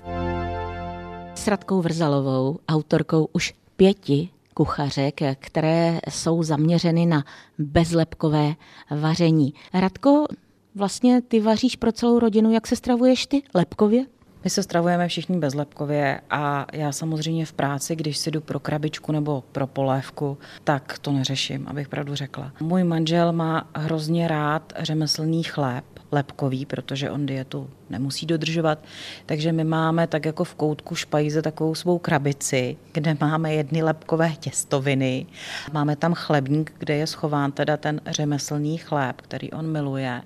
S 1.35 1.49
Radkou 1.49 1.83
Vrzalovou, 1.83 2.59
autorkou 2.69 3.29
už 3.33 3.55
pěti 3.77 4.29
kuchařek, 4.55 5.21
které 5.39 6.01
jsou 6.11 6.43
zaměřeny 6.43 7.07
na 7.07 7.25
bezlepkové 7.59 8.55
vaření. 8.91 9.55
Radko, 9.75 10.27
vlastně 10.75 11.23
ty 11.23 11.41
vaříš 11.41 11.77
pro 11.77 11.93
celou 11.93 12.19
rodinu, 12.19 12.53
jak 12.53 12.67
se 12.67 12.77
stravuješ 12.77 13.27
ty 13.27 13.43
lepkově? 13.55 14.05
My 14.45 14.51
se 14.51 14.63
stravujeme 14.63 15.09
všichni 15.09 15.39
bezlepkově 15.39 16.21
a 16.31 16.67
já 16.73 16.93
samozřejmě 16.93 17.47
v 17.47 17.53
práci, 17.53 17.97
když 17.97 18.19
si 18.19 18.31
jdu 18.31 18.41
pro 18.41 18.61
krabičku 18.61 19.13
nebo 19.13 19.45
pro 19.53 19.67
polévku, 19.67 20.39
tak 20.65 20.99
to 20.99 21.13
neřeším, 21.13 21.69
abych 21.69 21.89
pravdu 21.89 22.15
řekla. 22.15 22.53
Můj 22.61 22.85
manžel 22.85 23.33
má 23.33 23.69
hrozně 23.75 24.29
rád 24.29 24.73
řemeslný 24.79 25.43
chléb, 25.43 25.85
lepkový, 26.13 26.67
protože 26.67 27.11
on 27.11 27.27
dietu 27.27 27.71
nemusí 27.91 28.27
dodržovat. 28.27 28.79
Takže 29.27 29.53
my 29.53 29.65
máme 29.65 30.07
tak 30.07 30.27
jako 30.27 30.45
v 30.45 30.55
koutku 30.55 30.95
špajze 30.95 31.43
takovou 31.43 31.75
svou 31.75 31.99
krabici, 31.99 32.77
kde 32.93 33.17
máme 33.21 33.55
jedny 33.55 33.83
lepkové 33.83 34.33
těstoviny. 34.41 35.27
Máme 35.73 35.97
tam 35.97 36.15
chlebník, 36.15 36.73
kde 36.79 36.95
je 36.97 37.07
schován 37.07 37.53
teda 37.53 37.77
ten 37.77 38.01
řemeslný 38.07 38.79
chléb, 38.79 39.21
který 39.21 39.53
on 39.53 39.73
miluje 39.73 40.23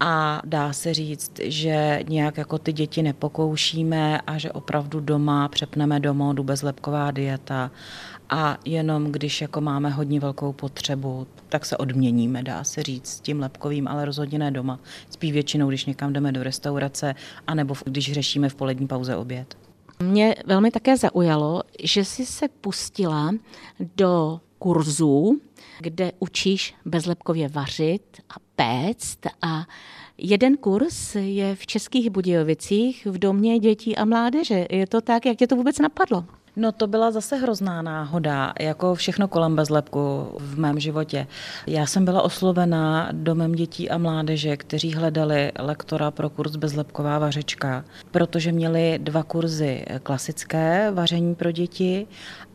a 0.00 0.42
dá 0.44 0.72
se 0.72 0.94
říct, 0.94 1.32
že 1.42 2.04
nějak 2.08 2.36
jako 2.36 2.58
ty 2.58 2.72
děti 2.72 3.02
nepokoušíme 3.02 4.20
a 4.20 4.38
že 4.38 4.52
opravdu 4.52 5.00
doma 5.00 5.48
přepneme 5.48 6.00
do 6.00 6.14
módu 6.14 6.42
bezlepková 6.42 7.10
dieta 7.10 7.70
a 8.30 8.58
jenom 8.64 9.12
když 9.12 9.40
jako 9.40 9.60
máme 9.60 9.90
hodně 9.90 10.20
velkou 10.20 10.52
potřebu, 10.52 11.26
tak 11.48 11.66
se 11.66 11.76
odměníme, 11.76 12.42
dá 12.42 12.64
se 12.64 12.82
říct, 12.82 13.06
s 13.06 13.20
tím 13.20 13.40
lepkovým, 13.40 13.88
ale 13.88 14.04
rozhodně 14.04 14.38
ne 14.38 14.50
doma. 14.50 14.78
Spíš 15.10 15.32
většinou, 15.32 15.68
když 15.68 15.84
někam 15.84 16.12
jdeme 16.12 16.32
do 16.32 16.42
restaurace, 16.42 17.14
anebo 17.46 17.74
když 17.84 18.12
řešíme 18.12 18.48
v 18.48 18.54
polední 18.54 18.86
pauze 18.86 19.16
oběd. 19.16 19.56
Mě 20.02 20.34
velmi 20.46 20.70
také 20.70 20.96
zaujalo, 20.96 21.62
že 21.82 22.04
jsi 22.04 22.26
se 22.26 22.48
pustila 22.48 23.34
do 23.96 24.40
kurzů, 24.58 25.40
kde 25.80 26.12
učíš 26.18 26.74
bezlepkově 26.84 27.48
vařit 27.48 28.02
a 28.30 28.45
péct 28.56 29.26
a 29.42 29.64
Jeden 30.18 30.56
kurz 30.56 31.14
je 31.14 31.54
v 31.54 31.66
Českých 31.66 32.10
Budějovicích 32.10 33.06
v 33.06 33.18
domě 33.18 33.58
dětí 33.58 33.96
a 33.96 34.04
mládeže. 34.04 34.66
Je 34.70 34.86
to 34.86 35.00
tak, 35.00 35.26
jak 35.26 35.36
tě 35.36 35.46
to 35.46 35.56
vůbec 35.56 35.78
napadlo? 35.78 36.24
No 36.56 36.72
to 36.72 36.86
byla 36.86 37.10
zase 37.10 37.36
hrozná 37.36 37.82
náhoda, 37.82 38.52
jako 38.60 38.94
všechno 38.94 39.28
kolem 39.28 39.56
bezlepku 39.56 40.28
v 40.38 40.58
mém 40.58 40.80
životě. 40.80 41.26
Já 41.66 41.86
jsem 41.86 42.04
byla 42.04 42.22
oslovená 42.22 43.08
domem 43.12 43.52
dětí 43.52 43.90
a 43.90 43.98
mládeže, 43.98 44.56
kteří 44.56 44.94
hledali 44.94 45.52
lektora 45.58 46.10
pro 46.10 46.30
kurz 46.30 46.56
bezlepková 46.56 47.18
vařečka, 47.18 47.84
protože 48.10 48.52
měli 48.52 48.98
dva 49.02 49.22
kurzy 49.22 49.84
klasické 50.02 50.90
vaření 50.90 51.34
pro 51.34 51.50
děti 51.50 52.06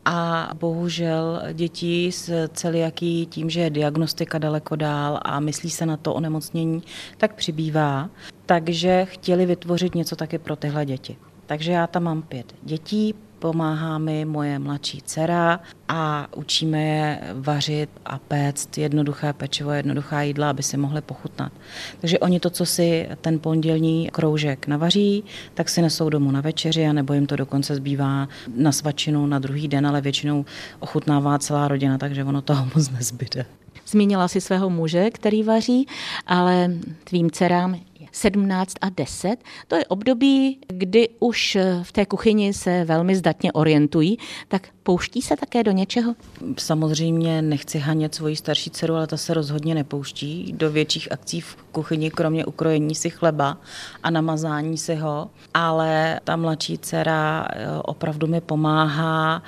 a 0.04 0.50
bohužel 0.54 1.42
děti 1.52 2.12
s 2.12 2.48
celiaký 2.48 3.26
tím, 3.26 3.50
že 3.50 3.60
je 3.60 3.70
diagnostika 3.70 4.38
daleko 4.38 4.76
dál 4.76 5.20
a 5.22 5.40
myslí 5.40 5.70
se 5.70 5.86
na 5.86 5.96
to 5.96 6.14
onemocnění, 6.14 6.82
tak 7.16 7.34
přibývá. 7.34 8.10
Takže 8.46 9.04
chtěli 9.04 9.46
vytvořit 9.46 9.94
něco 9.94 10.16
taky 10.16 10.38
pro 10.38 10.56
tyhle 10.56 10.86
děti. 10.86 11.16
Takže 11.46 11.72
já 11.72 11.86
tam 11.86 12.02
mám 12.02 12.22
pět 12.22 12.54
dětí, 12.62 13.14
pomáhá 13.42 13.98
mi 13.98 14.24
moje 14.24 14.58
mladší 14.58 15.02
dcera 15.02 15.60
a 15.88 16.26
učíme 16.36 16.82
je 16.82 17.20
vařit 17.34 17.90
a 18.06 18.18
péct 18.18 18.78
jednoduché 18.78 19.32
pečivo, 19.32 19.70
jednoduchá 19.70 20.22
jídla, 20.22 20.50
aby 20.50 20.62
si 20.62 20.76
mohli 20.76 21.00
pochutnat. 21.00 21.52
Takže 22.00 22.18
oni 22.18 22.40
to, 22.40 22.50
co 22.50 22.66
si 22.66 23.08
ten 23.20 23.38
pondělní 23.38 24.08
kroužek 24.12 24.66
navaří, 24.66 25.24
tak 25.54 25.68
si 25.68 25.82
nesou 25.82 26.08
domů 26.08 26.30
na 26.30 26.40
večeři, 26.40 26.86
a 26.86 26.92
nebo 26.92 27.12
jim 27.12 27.26
to 27.26 27.36
dokonce 27.36 27.74
zbývá 27.74 28.28
na 28.56 28.72
svačinu 28.72 29.26
na 29.26 29.38
druhý 29.38 29.68
den, 29.68 29.86
ale 29.86 30.00
většinou 30.00 30.44
ochutnává 30.80 31.38
celá 31.38 31.68
rodina, 31.68 31.98
takže 31.98 32.24
ono 32.24 32.42
toho 32.42 32.68
moc 32.74 32.90
nezbyde. 32.90 33.46
Zmínila 33.86 34.28
si 34.28 34.40
svého 34.40 34.70
muže, 34.70 35.10
který 35.10 35.42
vaří, 35.42 35.86
ale 36.26 36.70
tvým 37.04 37.30
dcerám 37.30 37.76
17 38.12 38.76
a 38.80 38.88
10. 38.88 39.36
To 39.68 39.76
je 39.76 39.84
období, 39.86 40.58
kdy 40.68 41.08
už 41.20 41.58
v 41.82 41.92
té 41.92 42.06
kuchyni 42.06 42.52
se 42.52 42.84
velmi 42.84 43.16
zdatně 43.16 43.52
orientují, 43.52 44.18
tak 44.48 44.68
pouští 44.82 45.22
se 45.22 45.36
také 45.36 45.62
do 45.62 45.70
něčeho? 45.70 46.14
Samozřejmě 46.58 47.42
nechci 47.42 47.78
hanět 47.78 48.14
svoji 48.14 48.36
starší 48.36 48.70
dceru, 48.70 48.94
ale 48.94 49.06
ta 49.06 49.16
se 49.16 49.34
rozhodně 49.34 49.74
nepouští 49.74 50.52
do 50.56 50.70
větších 50.70 51.12
akcí 51.12 51.40
v 51.40 51.56
kuchyni, 51.72 52.10
kromě 52.10 52.46
ukrojení 52.46 52.94
si 52.94 53.10
chleba 53.10 53.58
a 54.02 54.10
namazání 54.10 54.78
si 54.78 54.94
ho, 54.94 55.30
ale 55.54 56.20
ta 56.24 56.36
mladší 56.36 56.78
dcera 56.78 57.46
eh, 57.50 57.66
opravdu 57.82 58.26
mi 58.26 58.40
pomáhá 58.40 59.42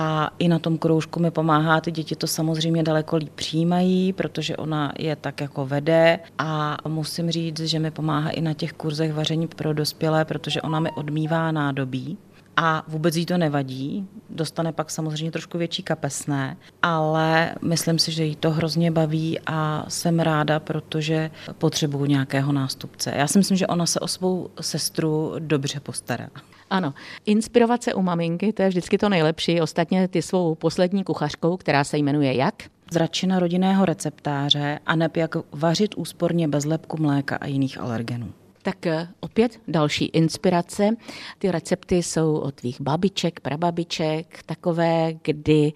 a 0.00 0.30
i 0.38 0.48
na 0.48 0.58
tom 0.58 0.78
kroužku 0.78 1.20
mi 1.20 1.30
pomáhá. 1.30 1.80
Ty 1.80 1.92
děti 1.92 2.16
to 2.16 2.26
samozřejmě 2.26 2.82
daleko 2.82 3.16
líp 3.16 3.32
přijímají, 3.34 4.12
protože 4.12 4.56
ona 4.56 4.92
je 4.98 5.16
tak 5.16 5.40
jako 5.40 5.66
vede 5.66 6.18
a 6.38 6.76
musím 6.88 7.30
říct, 7.30 7.60
že 7.60 7.78
mi 7.78 7.90
pomáhá 7.90 8.30
i 8.30 8.40
na 8.40 8.54
těch 8.54 8.72
kurzech 8.72 9.12
vaření 9.12 9.46
pro 9.46 9.72
dospělé, 9.72 10.24
protože 10.24 10.62
ona 10.62 10.80
mi 10.80 10.90
odmývá 10.90 11.52
nádobí 11.52 12.18
a 12.56 12.84
vůbec 12.88 13.16
jí 13.16 13.26
to 13.26 13.38
nevadí. 13.38 14.08
Dostane 14.30 14.72
pak 14.72 14.90
samozřejmě 14.90 15.30
trošku 15.30 15.58
větší 15.58 15.82
kapesné, 15.82 16.56
ale 16.82 17.54
myslím 17.62 17.98
si, 17.98 18.12
že 18.12 18.24
jí 18.24 18.36
to 18.36 18.50
hrozně 18.50 18.90
baví 18.90 19.40
a 19.46 19.84
jsem 19.88 20.20
ráda, 20.20 20.60
protože 20.60 21.30
potřebuju 21.58 22.04
nějakého 22.04 22.52
nástupce. 22.52 23.12
Já 23.16 23.26
si 23.26 23.38
myslím, 23.38 23.56
že 23.56 23.66
ona 23.66 23.86
se 23.86 24.00
o 24.00 24.08
svou 24.08 24.50
sestru 24.60 25.34
dobře 25.38 25.80
postará. 25.80 26.28
Ano, 26.70 26.94
inspirovat 27.26 27.82
se 27.82 27.94
u 27.94 28.02
maminky, 28.02 28.52
to 28.52 28.62
je 28.62 28.68
vždycky 28.68 28.98
to 28.98 29.08
nejlepší. 29.08 29.60
Ostatně 29.60 30.08
ty 30.08 30.22
svou 30.22 30.54
poslední 30.54 31.04
kuchařkou, 31.04 31.56
která 31.56 31.84
se 31.84 31.98
jmenuje 31.98 32.34
jak? 32.34 32.54
Zračina 32.90 33.38
rodinného 33.38 33.84
receptáře 33.84 34.78
a 34.86 34.96
jak 35.16 35.36
vařit 35.52 35.94
úsporně 35.94 36.48
bez 36.48 36.64
lepku 36.64 36.96
mléka 37.02 37.36
a 37.36 37.46
jiných 37.46 37.80
alergenů. 37.80 38.32
Tak 38.62 38.86
eh, 38.86 39.08
opět 39.20 39.60
další 39.68 40.04
inspirace. 40.04 40.96
Ty 41.38 41.50
recepty 41.50 42.02
jsou 42.02 42.36
od 42.36 42.54
tvých 42.54 42.80
babiček, 42.80 43.40
prababiček, 43.40 44.42
takové, 44.46 45.12
kdy 45.22 45.72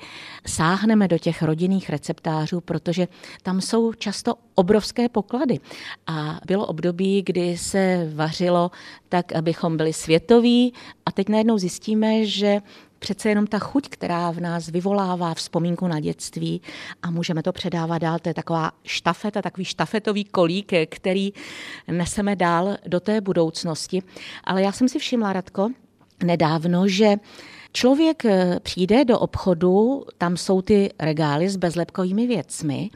sáhneme 0.46 1.08
do 1.08 1.18
těch 1.18 1.42
rodinných 1.42 1.90
receptářů, 1.90 2.60
protože 2.60 3.08
tam 3.42 3.60
jsou 3.60 3.92
často 3.92 4.34
obrovské 4.54 5.08
poklady. 5.08 5.60
A 6.06 6.40
bylo 6.46 6.66
období, 6.66 7.22
kdy 7.22 7.58
se 7.58 8.10
vařilo 8.14 8.70
tak, 9.08 9.32
abychom 9.32 9.76
byli 9.76 9.92
světoví 9.92 10.72
a 11.06 11.12
teď 11.12 11.28
najednou 11.28 11.58
zjistíme, 11.58 12.26
že 12.26 12.60
přece 13.02 13.28
jenom 13.28 13.46
ta 13.46 13.58
chuť, 13.58 13.88
která 13.88 14.30
v 14.30 14.40
nás 14.40 14.68
vyvolává 14.68 15.34
vzpomínku 15.34 15.88
na 15.88 16.00
dětství 16.00 16.62
a 17.02 17.10
můžeme 17.10 17.42
to 17.42 17.52
předávat 17.52 17.98
dál, 17.98 18.18
to 18.18 18.28
je 18.28 18.34
taková 18.34 18.72
štafeta, 18.84 19.42
takový 19.42 19.64
štafetový 19.64 20.24
kolík, 20.24 20.72
který 20.88 21.32
neseme 21.88 22.36
dál 22.36 22.76
do 22.86 23.00
té 23.00 23.20
budoucnosti. 23.20 24.02
Ale 24.44 24.62
já 24.62 24.72
jsem 24.72 24.88
si 24.88 24.98
všimla, 24.98 25.32
Radko, 25.32 25.68
nedávno, 26.24 26.88
že 26.88 27.16
Člověk 27.74 28.24
eh, 28.24 28.60
přijde 28.62 29.04
do 29.04 29.18
obchodu, 29.18 30.04
tam 30.18 30.36
jsou 30.36 30.62
ty 30.62 30.90
regály 31.00 31.48
s 31.48 31.56
bezlepkovými 31.56 32.26
věcmi 32.26 32.90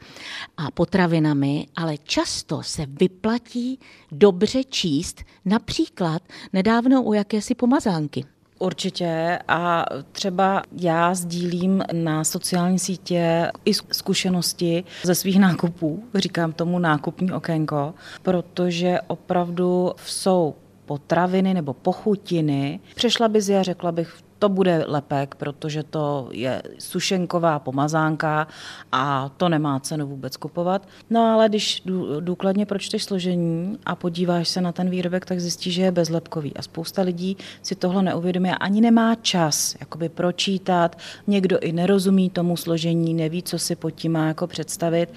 a 0.57 0.71
potravinami, 0.71 1.67
ale 1.75 1.97
často 1.97 2.63
se 2.63 2.85
vyplatí 2.85 3.79
dobře 4.11 4.63
číst, 4.63 5.23
například 5.45 6.21
nedávno 6.53 7.03
u 7.03 7.13
jakési 7.13 7.55
pomazánky. 7.55 8.25
Určitě 8.59 9.39
a 9.47 9.85
třeba 10.11 10.61
já 10.71 11.15
sdílím 11.15 11.83
na 11.93 12.23
sociální 12.23 12.79
sítě 12.79 13.51
i 13.65 13.73
zkušenosti 13.73 14.83
ze 15.03 15.15
svých 15.15 15.39
nákupů, 15.39 16.03
říkám 16.15 16.53
tomu 16.53 16.79
nákupní 16.79 17.31
okénko, 17.31 17.93
protože 18.23 18.99
opravdu 19.07 19.91
jsou 20.05 20.55
potraviny 20.85 21.53
nebo 21.53 21.73
pochutiny. 21.73 22.79
Přešla 22.95 23.27
bys 23.27 23.49
a 23.49 23.63
řekla 23.63 23.91
bych, 23.91 24.17
to 24.39 24.49
bude 24.49 24.85
lepek, 24.87 25.35
protože 25.35 25.83
to 25.83 26.29
je 26.31 26.61
sušenková 26.79 27.59
pomazánka 27.59 28.47
a 28.91 29.29
to 29.37 29.49
nemá 29.49 29.79
cenu 29.79 30.07
vůbec 30.07 30.37
kupovat. 30.37 30.87
No 31.09 31.21
ale 31.21 31.49
když 31.49 31.83
důkladně 32.19 32.65
pročteš 32.65 33.03
složení 33.03 33.77
a 33.85 33.95
podíváš 33.95 34.49
se 34.49 34.61
na 34.61 34.71
ten 34.71 34.89
výrobek, 34.89 35.25
tak 35.25 35.39
zjistíš, 35.39 35.73
že 35.73 35.81
je 35.81 35.91
bezlepkový. 35.91 36.57
A 36.57 36.61
spousta 36.61 37.01
lidí 37.01 37.37
si 37.61 37.75
tohle 37.75 38.03
neuvědomí 38.03 38.49
a 38.49 38.55
ani 38.55 38.81
nemá 38.81 39.15
čas 39.15 39.75
jakoby 39.79 40.09
pročítat. 40.09 40.97
Někdo 41.27 41.59
i 41.59 41.71
nerozumí 41.71 42.29
tomu 42.29 42.57
složení, 42.57 43.13
neví, 43.13 43.43
co 43.43 43.59
si 43.59 43.75
pod 43.75 43.91
tím 43.91 44.11
má 44.11 44.27
jako 44.27 44.47
představit. 44.47 45.13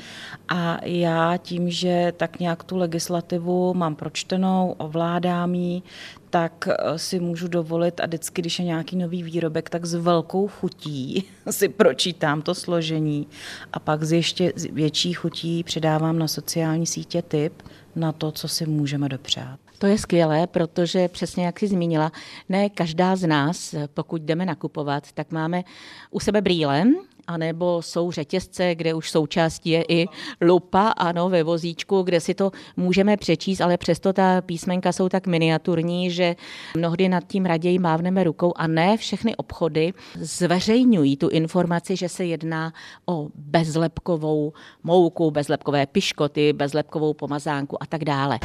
A 0.48 0.78
já 0.84 1.36
tím, 1.36 1.70
že 1.70 2.12
tak 2.16 2.40
nějak 2.40 2.64
tu 2.64 2.76
legislativu 2.76 3.74
mám 3.74 3.94
pročtenou, 3.94 4.74
ovládám 4.78 5.54
ji, 5.54 5.82
tak 6.30 6.68
eh, 6.68 6.98
si 6.98 7.20
můžu 7.20 7.48
dovolit 7.48 8.00
a 8.00 8.06
vždycky, 8.06 8.42
když 8.42 8.58
je 8.58 8.64
nějaký 8.64 8.96
nový 8.96 9.22
výrobek, 9.22 9.70
tak 9.70 9.84
s 9.84 9.94
velkou 9.94 10.48
chutí 10.48 11.24
si 11.50 11.68
pročítám 11.68 12.42
to 12.42 12.54
složení 12.54 13.26
a 13.72 13.78
pak 13.78 14.02
s 14.02 14.12
ještě 14.12 14.52
větší 14.72 15.12
chutí 15.12 15.64
přidávám 15.64 16.18
na 16.18 16.28
sociální 16.28 16.86
sítě 16.86 17.22
tip 17.22 17.62
na 17.96 18.12
to, 18.12 18.32
co 18.32 18.48
si 18.48 18.66
můžeme 18.66 19.08
dopřát. 19.08 19.58
To 19.78 19.86
je 19.86 19.98
skvělé, 19.98 20.46
protože 20.46 21.08
přesně 21.08 21.46
jak 21.46 21.60
jsi 21.60 21.68
zmínila, 21.68 22.12
ne 22.48 22.68
každá 22.68 23.16
z 23.16 23.26
nás, 23.26 23.74
pokud 23.94 24.22
jdeme 24.22 24.46
nakupovat, 24.46 25.12
tak 25.12 25.30
máme 25.30 25.62
u 26.10 26.20
sebe 26.20 26.40
brýle, 26.40 26.84
anebo 27.30 27.82
jsou 27.82 28.10
řetězce, 28.10 28.74
kde 28.74 28.94
už 28.94 29.10
součástí 29.10 29.70
je 29.70 29.84
i 29.88 30.06
lupa, 30.40 30.88
ano, 30.88 31.28
ve 31.28 31.42
vozíčku, 31.42 32.02
kde 32.02 32.20
si 32.20 32.34
to 32.34 32.50
můžeme 32.76 33.16
přečíst, 33.16 33.60
ale 33.60 33.76
přesto 33.76 34.12
ta 34.12 34.40
písmenka 34.40 34.92
jsou 34.92 35.08
tak 35.08 35.26
miniaturní, 35.26 36.10
že 36.10 36.36
mnohdy 36.76 37.08
nad 37.08 37.24
tím 37.26 37.46
raději 37.46 37.78
mávneme 37.78 38.24
rukou 38.24 38.52
a 38.56 38.66
ne 38.66 38.96
všechny 38.96 39.36
obchody 39.36 39.92
zveřejňují 40.14 41.16
tu 41.16 41.28
informaci, 41.28 41.96
že 41.96 42.08
se 42.08 42.24
jedná 42.24 42.72
o 43.06 43.28
bezlepkovou 43.34 44.52
mouku, 44.82 45.30
bezlepkové 45.30 45.86
piškoty, 45.86 46.52
bezlepkovou 46.52 47.14
pomazánku 47.14 47.82
a 47.82 47.86
tak 47.86 48.04
dále. 48.04 48.38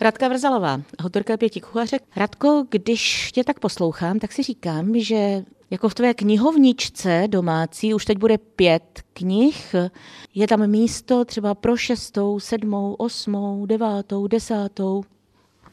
Radka 0.00 0.28
Vrzalová, 0.28 0.80
autorka 0.98 1.36
pěti 1.36 1.60
kuchařek. 1.60 2.02
Radko, 2.16 2.64
když 2.70 3.32
tě 3.32 3.44
tak 3.44 3.60
poslouchám, 3.60 4.18
tak 4.18 4.32
si 4.32 4.42
říkám, 4.42 4.98
že 4.98 5.44
jako 5.70 5.88
v 5.88 5.94
tvé 5.94 6.14
knihovničce 6.14 7.24
domácí 7.26 7.94
už 7.94 8.04
teď 8.04 8.18
bude 8.18 8.38
pět 8.38 9.00
knih. 9.12 9.74
Je 10.34 10.46
tam 10.46 10.66
místo 10.66 11.24
třeba 11.24 11.54
pro 11.54 11.76
šestou, 11.76 12.40
sedmou, 12.40 12.94
osmou, 12.94 13.66
devátou, 13.66 14.26
desátou. 14.26 15.04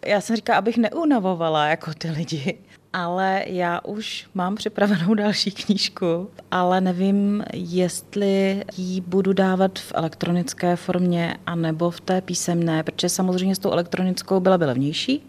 Já 0.06 0.22
jsem 0.22 0.36
říkala, 0.36 0.60
abych 0.60 0.78
neunavovala 0.78 1.68
jako 1.68 1.94
ty 1.94 2.12
lidi, 2.12 2.58
ale 2.94 3.44
já 3.48 3.80
už 3.84 4.28
mám 4.34 4.56
připravenou 4.56 5.14
další 5.14 5.52
knížku, 5.52 6.30
ale 6.52 6.82
nevím, 6.82 7.44
jestli 7.54 8.64
ji 8.78 9.02
budu 9.02 9.34
dávat 9.34 9.80
v 9.80 9.92
elektronické 9.96 10.76
formě 10.76 11.38
anebo 11.46 11.92
v 11.92 12.02
té 12.02 12.22
písemné, 12.22 12.84
protože 12.84 13.10
samozřejmě 13.10 13.56
s 13.56 13.60
tou 13.60 13.72
elektronickou 13.72 14.40
byla 14.40 14.58
by 14.58 14.66
levnější, 14.66 15.24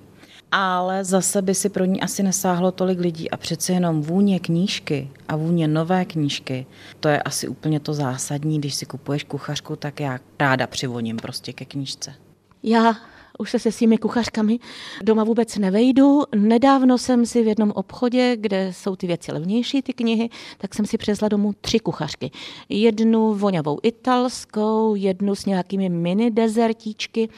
ale 0.57 1.05
zase 1.05 1.43
by 1.43 1.55
si 1.55 1.69
pro 1.69 1.85
ní 1.85 2.01
asi 2.01 2.23
nesáhlo 2.23 2.73
tolik 2.73 3.01
lidí 3.01 3.31
a 3.31 3.37
přece 3.37 3.73
jenom 3.73 4.03
vůně 4.03 4.40
knížky 4.40 5.11
a 5.29 5.37
vůně 5.37 5.69
nové 5.69 6.05
knížky, 6.05 6.67
to 7.01 7.09
je 7.09 7.23
asi 7.23 7.49
úplně 7.49 7.81
to 7.81 7.95
zásadní, 7.95 8.59
když 8.59 8.75
si 8.75 8.87
kupuješ 8.87 9.25
kuchařku, 9.25 9.77
tak 9.77 10.01
já 10.01 10.19
ráda 10.40 10.67
přivoním 10.67 11.17
prostě 11.17 11.53
ke 11.53 11.64
knížce. 11.64 12.14
Já 12.62 12.95
už 13.38 13.51
se 13.51 13.59
se 13.59 13.73
svými 13.73 13.99
kuchařkami 13.99 14.59
doma 15.03 15.25
vůbec 15.25 15.59
nevejdu. 15.59 16.23
Nedávno 16.37 16.99
jsem 16.99 17.27
si 17.27 17.43
v 17.43 17.47
jednom 17.47 17.71
obchodě, 17.71 18.37
kde 18.37 18.73
jsou 18.73 18.97
ty 18.97 19.07
věci 19.07 19.33
levnější, 19.33 19.83
ty 19.83 19.93
knihy, 19.93 20.29
tak 20.59 20.75
jsem 20.75 20.87
si 20.87 20.99
přezla 20.99 21.29
domů 21.29 21.53
tři 21.61 21.79
kuchařky. 21.79 22.31
Jednu 22.69 23.35
voňavou 23.35 23.79
italskou, 23.83 24.95
jednu 24.95 25.35
s 25.35 25.47
nějakými 25.47 25.88
mini 25.88 26.31
dezertíčky 26.31 27.29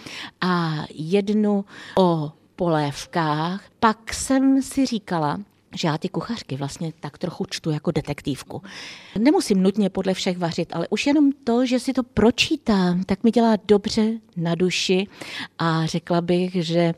a 0.41 0.85
jednu 0.95 1.65
o 1.99 2.33
polévkách. 2.57 3.65
Pak 3.81 4.15
jsem 4.15 4.63
si 4.63 4.87
říkala, 4.87 5.41
že 5.75 5.89
já 5.89 5.99
ty 5.99 6.09
kuchařky 6.09 6.57
vlastně 6.57 6.93
tak 7.01 7.19
trochu 7.19 7.45
čtu 7.51 7.71
jako 7.71 7.91
detektivku. 7.91 8.63
Nemusím 9.19 9.63
nutně 9.63 9.91
podle 9.91 10.15
všech 10.15 10.39
vařit, 10.39 10.69
ale 10.73 10.89
už 10.91 11.07
jenom 11.07 11.33
to, 11.45 11.67
že 11.67 11.81
si 11.81 11.93
to 11.93 12.03
pročítám, 12.03 13.05
tak 13.05 13.25
mi 13.25 13.31
dělá 13.31 13.57
dobře 13.69 14.13
na 14.37 14.55
duši 14.55 15.07
a 15.59 15.87
řekla 15.87 16.21
bych, 16.21 16.55
že 16.55 16.95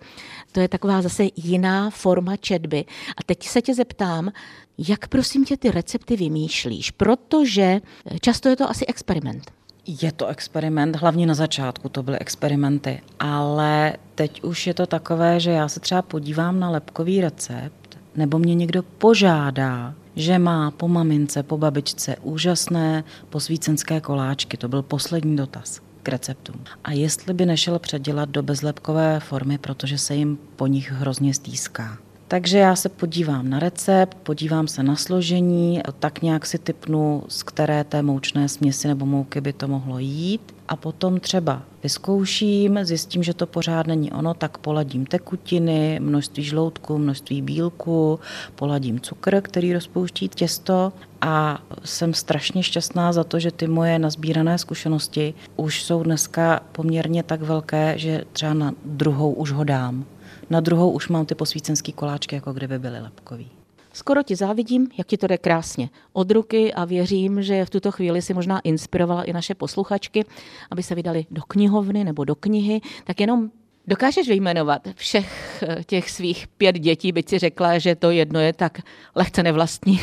to 0.52 0.60
je 0.60 0.68
taková 0.68 1.02
zase 1.02 1.24
jiná 1.36 1.90
forma 1.90 2.36
četby. 2.36 2.84
A 3.16 3.22
teď 3.26 3.48
se 3.48 3.62
tě 3.62 3.74
zeptám, 3.74 4.32
jak 4.78 5.08
prosím 5.08 5.44
tě 5.44 5.56
ty 5.56 5.70
recepty 5.70 6.16
vymýšlíš, 6.16 6.90
protože 6.90 7.80
často 8.20 8.48
je 8.48 8.56
to 8.56 8.70
asi 8.70 8.86
experiment. 8.86 9.57
Je 9.90 10.12
to 10.12 10.26
experiment, 10.26 10.96
hlavně 10.96 11.26
na 11.26 11.34
začátku 11.34 11.88
to 11.88 12.02
byly 12.02 12.18
experimenty, 12.18 13.00
ale 13.20 13.92
teď 14.14 14.42
už 14.42 14.66
je 14.66 14.74
to 14.74 14.86
takové, 14.86 15.40
že 15.40 15.50
já 15.50 15.68
se 15.68 15.80
třeba 15.80 16.02
podívám 16.02 16.60
na 16.60 16.70
lepkový 16.70 17.20
recept, 17.20 17.98
nebo 18.16 18.38
mě 18.38 18.54
někdo 18.54 18.82
požádá, 18.82 19.94
že 20.16 20.38
má 20.38 20.70
po 20.70 20.88
mamince, 20.88 21.42
po 21.42 21.58
babičce 21.58 22.16
úžasné 22.22 23.04
posvícenské 23.30 24.00
koláčky. 24.00 24.56
To 24.56 24.68
byl 24.68 24.82
poslední 24.82 25.36
dotaz 25.36 25.80
k 26.02 26.08
receptům. 26.08 26.64
A 26.84 26.92
jestli 26.92 27.34
by 27.34 27.46
nešel 27.46 27.78
předělat 27.78 28.28
do 28.28 28.42
bezlepkové 28.42 29.20
formy, 29.20 29.58
protože 29.58 29.98
se 29.98 30.14
jim 30.14 30.38
po 30.56 30.66
nich 30.66 30.92
hrozně 30.92 31.34
stýská. 31.34 31.98
Takže 32.30 32.58
já 32.58 32.76
se 32.76 32.88
podívám 32.88 33.50
na 33.50 33.58
recept, 33.58 34.18
podívám 34.22 34.68
se 34.68 34.82
na 34.82 34.96
složení, 34.96 35.80
tak 35.98 36.22
nějak 36.22 36.46
si 36.46 36.58
typnu, 36.58 37.22
z 37.28 37.42
které 37.42 37.84
té 37.84 38.02
moučné 38.02 38.48
směsi 38.48 38.88
nebo 38.88 39.06
mouky 39.06 39.40
by 39.40 39.52
to 39.52 39.68
mohlo 39.68 39.98
jít. 39.98 40.54
A 40.68 40.76
potom 40.76 41.20
třeba 41.20 41.62
vyzkouším, 41.82 42.78
zjistím, 42.82 43.22
že 43.22 43.34
to 43.34 43.46
pořád 43.46 43.86
není 43.86 44.12
ono, 44.12 44.34
tak 44.34 44.58
poladím 44.58 45.06
tekutiny, 45.06 46.00
množství 46.00 46.44
žloutku, 46.44 46.98
množství 46.98 47.42
bílku, 47.42 48.20
poladím 48.54 49.00
cukr, 49.00 49.40
který 49.40 49.72
rozpouští 49.72 50.28
těsto 50.28 50.92
a 51.20 51.62
jsem 51.84 52.14
strašně 52.14 52.62
šťastná 52.62 53.12
za 53.12 53.24
to, 53.24 53.38
že 53.38 53.50
ty 53.50 53.66
moje 53.66 53.98
nazbírané 53.98 54.58
zkušenosti 54.58 55.34
už 55.56 55.82
jsou 55.82 56.02
dneska 56.02 56.60
poměrně 56.72 57.22
tak 57.22 57.42
velké, 57.42 57.98
že 57.98 58.24
třeba 58.32 58.54
na 58.54 58.72
druhou 58.84 59.32
už 59.32 59.52
ho 59.52 59.64
dám. 59.64 60.04
Na 60.50 60.60
druhou 60.60 60.90
už 60.90 61.08
mám 61.08 61.26
ty 61.26 61.34
posvícenský 61.34 61.92
koláčky, 61.92 62.34
jako 62.34 62.52
kdyby 62.52 62.78
byly 62.78 63.00
lepkový. 63.00 63.48
Skoro 63.92 64.22
ti 64.22 64.36
závidím, 64.36 64.88
jak 64.98 65.06
ti 65.06 65.16
to 65.16 65.26
jde 65.26 65.38
krásně. 65.38 65.90
Od 66.12 66.30
ruky 66.30 66.74
a 66.74 66.84
věřím, 66.84 67.42
že 67.42 67.64
v 67.64 67.70
tuto 67.70 67.92
chvíli 67.92 68.22
si 68.22 68.34
možná 68.34 68.60
inspirovala 68.60 69.22
i 69.22 69.32
naše 69.32 69.54
posluchačky, 69.54 70.24
aby 70.70 70.82
se 70.82 70.94
vydali 70.94 71.26
do 71.30 71.42
knihovny 71.42 72.04
nebo 72.04 72.24
do 72.24 72.34
knihy. 72.34 72.80
Tak 73.04 73.20
jenom 73.20 73.50
dokážeš 73.86 74.28
vyjmenovat 74.28 74.88
všech 74.94 75.62
eh, 75.62 75.84
těch 75.84 76.10
svých 76.10 76.48
pět 76.48 76.78
dětí, 76.78 77.12
byť 77.12 77.28
si 77.28 77.38
řekla, 77.38 77.78
že 77.78 77.94
to 77.94 78.10
jedno 78.10 78.40
je 78.40 78.52
tak 78.52 78.78
lehce 79.14 79.42
nevlastní. 79.42 80.00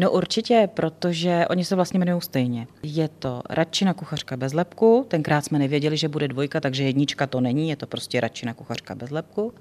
No 0.00 0.10
určitě, 0.10 0.68
protože 0.74 1.46
oni 1.50 1.64
se 1.64 1.74
vlastně 1.74 1.98
jmenují 1.98 2.22
stejně. 2.22 2.66
Je 2.82 3.08
to 3.08 3.42
Radčina 3.50 3.94
kuchařka 3.94 4.36
bez 4.36 4.52
lepku, 4.52 5.04
tenkrát 5.08 5.44
jsme 5.44 5.58
nevěděli, 5.58 5.96
že 5.96 6.08
bude 6.08 6.28
dvojka, 6.28 6.60
takže 6.60 6.84
jednička 6.84 7.26
to 7.26 7.40
není, 7.40 7.68
je 7.68 7.76
to 7.76 7.86
prostě 7.86 8.20
Radčina 8.20 8.54
kuchařka 8.54 8.94
bez 8.94 9.10
lepku. 9.10 9.54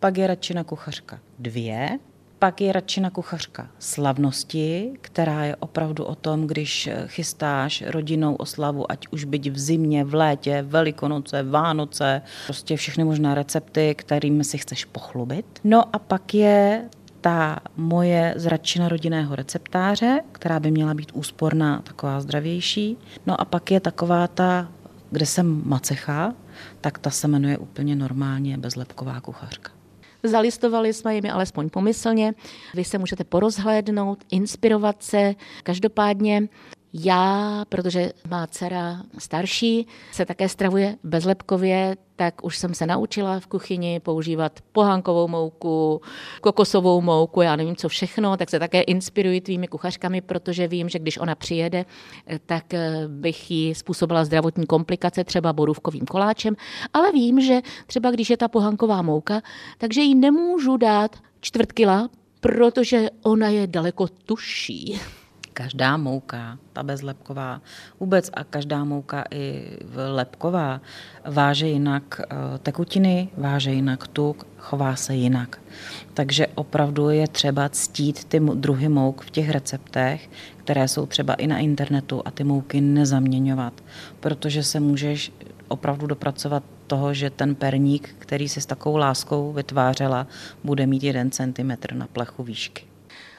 Pak 0.00 0.18
je 0.18 0.26
Radčina 0.26 0.64
kuchařka 0.64 1.18
dvě, 1.38 1.98
pak 2.38 2.60
je 2.60 2.72
radšina 2.72 3.10
kuchařka 3.10 3.70
slavnosti, 3.78 4.92
která 5.00 5.44
je 5.44 5.56
opravdu 5.56 6.04
o 6.04 6.14
tom, 6.14 6.46
když 6.46 6.88
chystáš 7.06 7.84
rodinnou 7.86 8.34
oslavu, 8.34 8.92
ať 8.92 9.06
už 9.10 9.24
byť 9.24 9.50
v 9.50 9.58
zimě, 9.58 10.04
v 10.04 10.14
létě, 10.14 10.62
velikonoce, 10.62 11.42
Vánoce, 11.42 12.22
prostě 12.46 12.76
všechny 12.76 13.04
možná 13.04 13.34
recepty, 13.34 13.94
kterými 13.94 14.44
si 14.44 14.58
chceš 14.58 14.84
pochlubit. 14.84 15.46
No 15.64 15.96
a 15.96 15.98
pak 15.98 16.34
je 16.34 16.88
ta 17.26 17.58
moje 17.76 18.34
zradčina 18.36 18.88
rodinného 18.88 19.36
receptáře, 19.36 20.20
která 20.32 20.60
by 20.60 20.70
měla 20.70 20.94
být 20.94 21.12
úsporná, 21.14 21.82
taková 21.84 22.20
zdravější. 22.20 22.96
No 23.26 23.40
a 23.40 23.44
pak 23.44 23.70
je 23.70 23.80
taková 23.80 24.26
ta, 24.26 24.68
kde 25.10 25.26
jsem 25.26 25.62
macecha, 25.64 26.34
tak 26.80 26.98
ta 26.98 27.10
se 27.10 27.28
jmenuje 27.28 27.58
úplně 27.58 27.96
normálně 27.96 28.58
bezlepková 28.58 29.20
kuchařka. 29.20 29.70
Zalistovali 30.22 30.92
jsme 30.92 31.14
jimi 31.14 31.30
alespoň 31.30 31.70
pomyslně. 31.70 32.34
Vy 32.74 32.84
se 32.84 32.98
můžete 32.98 33.24
porozhlédnout, 33.24 34.24
inspirovat 34.30 35.02
se. 35.02 35.34
Každopádně 35.62 36.48
já, 37.00 37.64
protože 37.68 38.12
má 38.30 38.46
dcera 38.46 39.02
starší, 39.18 39.86
se 40.12 40.24
také 40.24 40.48
stravuje 40.48 40.96
bezlepkově, 41.04 41.96
tak 42.16 42.44
už 42.44 42.58
jsem 42.58 42.74
se 42.74 42.86
naučila 42.86 43.40
v 43.40 43.46
kuchyni 43.46 44.00
používat 44.00 44.60
pohánkovou 44.72 45.28
mouku, 45.28 46.00
kokosovou 46.40 47.00
mouku, 47.00 47.42
já 47.42 47.56
nevím 47.56 47.76
co 47.76 47.88
všechno, 47.88 48.36
tak 48.36 48.50
se 48.50 48.58
také 48.58 48.80
inspiruji 48.80 49.40
tvými 49.40 49.68
kuchařkami, 49.68 50.20
protože 50.20 50.68
vím, 50.68 50.88
že 50.88 50.98
když 50.98 51.18
ona 51.18 51.34
přijede, 51.34 51.84
tak 52.46 52.74
eh, 52.74 53.04
bych 53.08 53.50
jí 53.50 53.74
způsobila 53.74 54.24
zdravotní 54.24 54.66
komplikace 54.66 55.24
třeba 55.24 55.52
borůvkovým 55.52 56.04
koláčem, 56.04 56.56
ale 56.92 57.12
vím, 57.12 57.40
že 57.40 57.60
třeba 57.86 58.10
když 58.10 58.30
je 58.30 58.36
ta 58.36 58.48
pohánková 58.48 59.02
mouka, 59.02 59.42
takže 59.78 60.00
jí 60.00 60.14
nemůžu 60.14 60.76
dát 60.76 61.16
čtvrt 61.40 61.72
kila, 61.72 62.08
protože 62.40 63.10
ona 63.22 63.48
je 63.48 63.66
daleko 63.66 64.08
tuší 64.08 65.00
každá 65.56 65.96
mouka, 65.96 66.58
ta 66.72 66.82
bezlepková, 66.82 67.60
vůbec 68.00 68.30
a 68.34 68.44
každá 68.44 68.84
mouka 68.84 69.24
i 69.30 69.76
lepková, 70.12 70.80
váže 71.24 71.66
jinak 71.68 72.20
eh, 72.20 72.58
tekutiny, 72.58 73.28
váže 73.36 73.70
jinak 73.70 74.06
tuk, 74.08 74.46
chová 74.58 74.96
se 74.96 75.14
jinak. 75.14 75.60
Takže 76.14 76.46
opravdu 76.46 77.10
je 77.10 77.28
třeba 77.28 77.68
ctít 77.68 78.24
ty 78.24 78.40
druhy 78.40 78.88
mouk 78.88 79.24
v 79.24 79.30
těch 79.30 79.50
receptech, 79.50 80.30
které 80.56 80.88
jsou 80.88 81.06
třeba 81.06 81.34
i 81.34 81.46
na 81.46 81.58
internetu 81.58 82.22
a 82.24 82.30
ty 82.30 82.44
mouky 82.44 82.80
nezaměňovat, 82.80 83.84
protože 84.20 84.62
se 84.62 84.80
můžeš 84.80 85.32
opravdu 85.68 86.06
dopracovat 86.06 86.62
toho, 86.86 87.14
že 87.14 87.30
ten 87.30 87.54
perník, 87.54 88.14
který 88.18 88.48
si 88.48 88.60
s 88.60 88.66
takovou 88.66 88.96
láskou 88.96 89.52
vytvářela, 89.52 90.26
bude 90.64 90.86
mít 90.86 91.02
jeden 91.02 91.30
centimetr 91.30 91.94
na 91.94 92.06
plechu 92.06 92.42
výšky. 92.42 92.95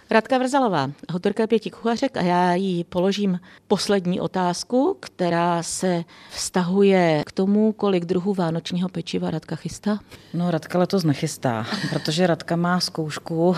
Radka 0.10 0.38
Vrzalová, 0.38 0.91
autorka 1.10 1.48
pěti 1.48 1.72
kuchařek 1.72 2.17
a 2.17 2.22
já 2.22 2.54
jí 2.54 2.84
položím 2.84 3.39
poslední 3.67 4.20
otázku, 4.20 4.98
která 5.00 5.63
se 5.63 6.04
vztahuje 6.30 7.24
k 7.26 7.32
tomu, 7.32 7.74
kolik 7.74 8.06
druhů 8.06 8.34
vánočního 8.34 8.89
pečiva 8.89 9.32
Radka 9.32 9.56
chystá. 9.56 10.00
No 10.34 10.52
Radka 10.52 10.80
letos 10.80 11.04
nechystá, 11.04 11.65
protože 11.89 12.28
Radka 12.28 12.56
má 12.56 12.80
zkoušku, 12.80 13.56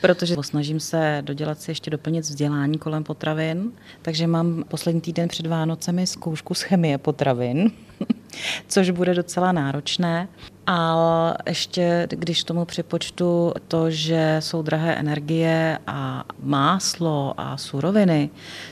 protože 0.00 0.36
snažím 0.42 0.80
se 0.80 1.18
dodělat 1.24 1.60
si 1.60 1.70
ještě 1.70 1.90
doplnit 1.90 2.20
vzdělání 2.20 2.78
kolem 2.78 3.04
potravin, 3.04 3.72
takže 4.02 4.26
mám 4.26 4.64
poslední 4.68 5.00
týden 5.00 5.28
před 5.28 5.46
Vánocemi 5.46 6.06
zkoušku 6.06 6.54
z 6.54 6.62
chemie 6.62 6.98
potravin 6.98 7.70
což 8.68 8.90
bude 8.90 9.14
docela 9.14 9.52
náročné. 9.52 10.28
A 10.66 11.34
ještě, 11.48 12.06
když 12.10 12.44
tomu 12.44 12.64
připočtu 12.64 13.52
to, 13.68 13.90
že 13.90 14.36
jsou 14.40 14.62
drahé 14.62 14.94
energie 14.94 15.78
a 15.86 16.24
máslo 16.42 17.34
a 17.36 17.56
suroviny, 17.56 18.30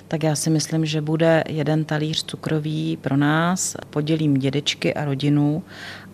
tak 0.08 0.22
já 0.22 0.36
si 0.36 0.50
myslím, 0.50 0.86
že 0.86 1.00
bude 1.00 1.44
jeden 1.48 1.84
talíř 1.84 2.24
cukrový 2.24 2.96
pro 2.96 3.16
nás. 3.16 3.76
Podělím 3.90 4.34
dědečky 4.34 4.94
a 4.94 5.04
rodinu 5.04 5.64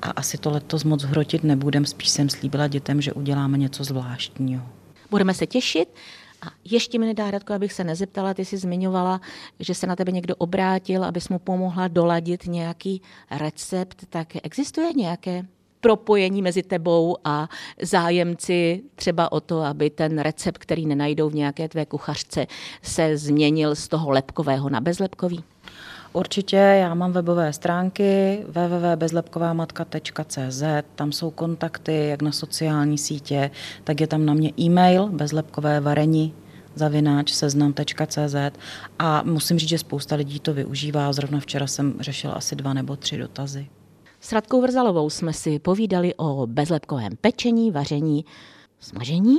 a 0.02 0.10
asi 0.10 0.38
to 0.38 0.50
letos 0.50 0.84
moc 0.84 1.02
hrotit 1.02 1.44
nebudem. 1.44 1.86
Spíš 1.86 2.08
jsem 2.08 2.28
slíbila 2.28 2.66
dětem, 2.66 3.00
že 3.00 3.12
uděláme 3.12 3.58
něco 3.58 3.84
zvláštního. 3.84 4.62
Budeme 5.10 5.34
se 5.34 5.46
těšit 5.46 5.88
a 6.42 6.50
ještě 6.64 6.98
mi 6.98 7.06
nedá, 7.06 7.30
Radko, 7.30 7.52
abych 7.52 7.72
se 7.72 7.84
nezeptala, 7.84 8.34
ty 8.34 8.44
jsi 8.44 8.56
zmiňovala, 8.56 9.20
že 9.60 9.74
se 9.74 9.86
na 9.86 9.96
tebe 9.96 10.12
někdo 10.12 10.36
obrátil, 10.36 11.04
abys 11.04 11.28
mu 11.28 11.38
pomohla 11.38 11.88
doladit 11.88 12.46
nějaký 12.46 13.02
recept, 13.30 14.06
tak 14.08 14.28
existuje 14.42 14.92
nějaké 14.92 15.46
propojení 15.80 16.42
mezi 16.42 16.62
tebou 16.62 17.16
a 17.24 17.48
zájemci 17.82 18.82
třeba 18.94 19.32
o 19.32 19.40
to, 19.40 19.60
aby 19.60 19.90
ten 19.90 20.18
recept, 20.18 20.58
který 20.58 20.86
nenajdou 20.86 21.28
v 21.28 21.34
nějaké 21.34 21.68
tvé 21.68 21.86
kuchařce, 21.86 22.46
se 22.82 23.16
změnil 23.16 23.74
z 23.74 23.88
toho 23.88 24.10
lepkového 24.10 24.70
na 24.70 24.80
bezlepkový? 24.80 25.44
Určitě, 26.12 26.56
já 26.56 26.94
mám 26.94 27.12
webové 27.12 27.52
stránky 27.52 28.38
www.bezlepkovamatka.cz, 28.48 30.62
tam 30.94 31.12
jsou 31.12 31.30
kontakty 31.30 32.08
jak 32.08 32.22
na 32.22 32.32
sociální 32.32 32.98
sítě, 32.98 33.50
tak 33.84 34.00
je 34.00 34.06
tam 34.06 34.26
na 34.26 34.34
mě 34.34 34.52
e-mail 34.60 35.08
bezlepkové 35.08 35.80
varení 35.80 36.34
zavináč 36.74 37.32
seznam.cz 37.32 38.34
a 38.98 39.22
musím 39.22 39.58
říct, 39.58 39.68
že 39.68 39.78
spousta 39.78 40.16
lidí 40.16 40.40
to 40.40 40.54
využívá. 40.54 41.12
Zrovna 41.12 41.40
včera 41.40 41.66
jsem 41.66 41.94
řešila 42.00 42.34
asi 42.34 42.56
dva 42.56 42.74
nebo 42.74 42.96
tři 42.96 43.18
dotazy. 43.18 43.66
S 44.20 44.32
Radkou 44.32 44.60
Vrzalovou 44.60 45.10
jsme 45.10 45.32
si 45.32 45.58
povídali 45.58 46.14
o 46.16 46.46
bezlepkovém 46.46 47.12
pečení, 47.20 47.70
vaření, 47.70 48.24
smažení. 48.82 49.38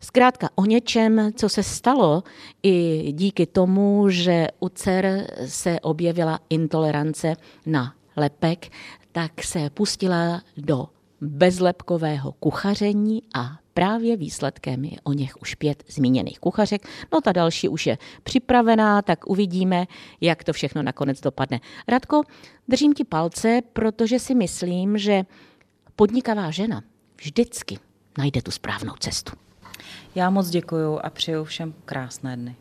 Zkrátka 0.00 0.48
o 0.54 0.64
něčem, 0.64 1.30
co 1.36 1.48
se 1.48 1.62
stalo 1.62 2.22
i 2.62 3.08
díky 3.12 3.46
tomu, 3.46 4.08
že 4.08 4.46
u 4.60 4.68
dcer 4.68 5.26
se 5.46 5.80
objevila 5.80 6.40
intolerance 6.50 7.36
na 7.66 7.94
lepek, 8.16 8.68
tak 9.12 9.44
se 9.44 9.70
pustila 9.70 10.42
do 10.56 10.86
bezlepkového 11.20 12.32
kuchaření 12.32 13.22
a 13.34 13.58
právě 13.74 14.16
výsledkem 14.16 14.84
je 14.84 14.96
o 15.04 15.12
něch 15.12 15.32
už 15.40 15.54
pět 15.54 15.84
zmíněných 15.88 16.40
kuchařek. 16.40 16.88
No 17.12 17.20
ta 17.20 17.32
další 17.32 17.68
už 17.68 17.86
je 17.86 17.98
připravená, 18.22 19.02
tak 19.02 19.26
uvidíme, 19.26 19.86
jak 20.20 20.44
to 20.44 20.52
všechno 20.52 20.82
nakonec 20.82 21.20
dopadne. 21.20 21.60
Radko, 21.88 22.22
držím 22.68 22.92
ti 22.92 23.04
palce, 23.04 23.60
protože 23.72 24.18
si 24.18 24.34
myslím, 24.34 24.98
že 24.98 25.24
podnikavá 25.96 26.50
žena 26.50 26.82
vždycky 27.16 27.78
najde 28.18 28.42
tu 28.42 28.50
správnou 28.50 28.94
cestu. 29.00 29.32
Já 30.14 30.30
moc 30.30 30.48
děkuju 30.48 30.98
a 31.02 31.10
přeju 31.10 31.44
všem 31.44 31.74
krásné 31.84 32.36
dny. 32.36 32.56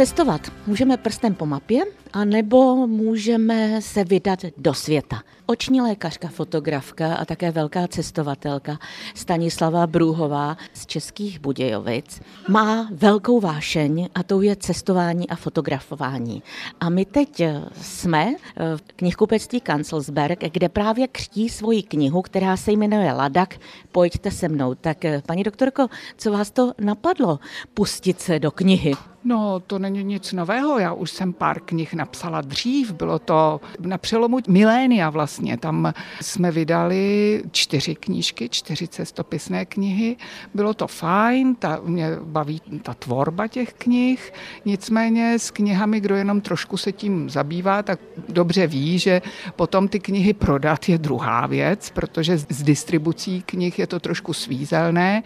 Cestovat 0.00 0.52
můžeme 0.66 0.96
prstem 0.96 1.34
po 1.34 1.46
mapě, 1.46 1.82
anebo 2.12 2.86
můžeme 2.86 3.82
se 3.82 4.04
vydat 4.04 4.38
do 4.56 4.74
světa. 4.74 5.22
Oční 5.46 5.80
lékařka, 5.80 6.28
fotografka 6.28 7.14
a 7.14 7.24
také 7.24 7.50
velká 7.50 7.88
cestovatelka 7.88 8.78
Stanislava 9.14 9.86
Brůhová 9.86 10.56
z 10.74 10.86
Českých 10.86 11.40
Budějovic 11.40 12.20
má 12.48 12.88
velkou 12.92 13.40
vášeň 13.40 14.08
a 14.14 14.22
to 14.22 14.42
je 14.42 14.56
cestování 14.56 15.28
a 15.28 15.36
fotografování. 15.36 16.42
A 16.80 16.88
my 16.88 17.04
teď 17.04 17.42
jsme 17.80 18.34
v 18.76 18.82
knihkupectví 18.96 19.60
Kancelsberg, 19.60 20.52
kde 20.52 20.68
právě 20.68 21.08
křtí 21.08 21.48
svoji 21.48 21.82
knihu, 21.82 22.22
která 22.22 22.56
se 22.56 22.72
jmenuje 22.72 23.12
Ladak, 23.12 23.54
pojďte 23.92 24.30
se 24.30 24.48
mnou. 24.48 24.74
Tak 24.74 25.04
paní 25.26 25.42
doktorko, 25.42 25.86
co 26.16 26.32
vás 26.32 26.50
to 26.50 26.72
napadlo 26.78 27.38
pustit 27.74 28.20
se 28.20 28.38
do 28.38 28.50
knihy? 28.50 28.92
No, 29.24 29.60
to 29.60 29.78
není 29.90 30.14
nic 30.14 30.32
nového. 30.32 30.78
Já 30.78 30.92
už 30.92 31.10
jsem 31.10 31.32
pár 31.32 31.60
knih 31.60 31.94
napsala 31.94 32.40
dřív. 32.40 32.92
Bylo 32.92 33.18
to 33.18 33.60
na 33.80 33.98
přelomu 33.98 34.38
milénia 34.48 35.10
vlastně. 35.10 35.56
Tam 35.56 35.92
jsme 36.20 36.50
vydali 36.50 37.42
čtyři 37.50 37.94
knížky, 37.94 38.48
čtyři 38.48 38.88
cestopisné 38.88 39.64
knihy. 39.64 40.16
Bylo 40.54 40.74
to 40.74 40.86
fajn, 40.86 41.54
ta, 41.54 41.80
mě 41.84 42.16
baví 42.24 42.60
ta 42.82 42.94
tvorba 42.94 43.46
těch 43.46 43.72
knih. 43.72 44.32
Nicméně 44.64 45.38
s 45.38 45.50
knihami, 45.50 46.00
kdo 46.00 46.14
jenom 46.14 46.40
trošku 46.40 46.76
se 46.76 46.92
tím 46.92 47.30
zabývá, 47.30 47.82
tak 47.82 48.00
dobře 48.28 48.66
ví, 48.66 48.98
že 48.98 49.22
potom 49.56 49.88
ty 49.88 50.00
knihy 50.00 50.32
prodat 50.32 50.88
je 50.88 50.98
druhá 50.98 51.46
věc, 51.46 51.90
protože 51.90 52.38
s 52.38 52.62
distribucí 52.62 53.42
knih 53.42 53.78
je 53.78 53.86
to 53.86 54.00
trošku 54.00 54.32
svízelné 54.32 55.22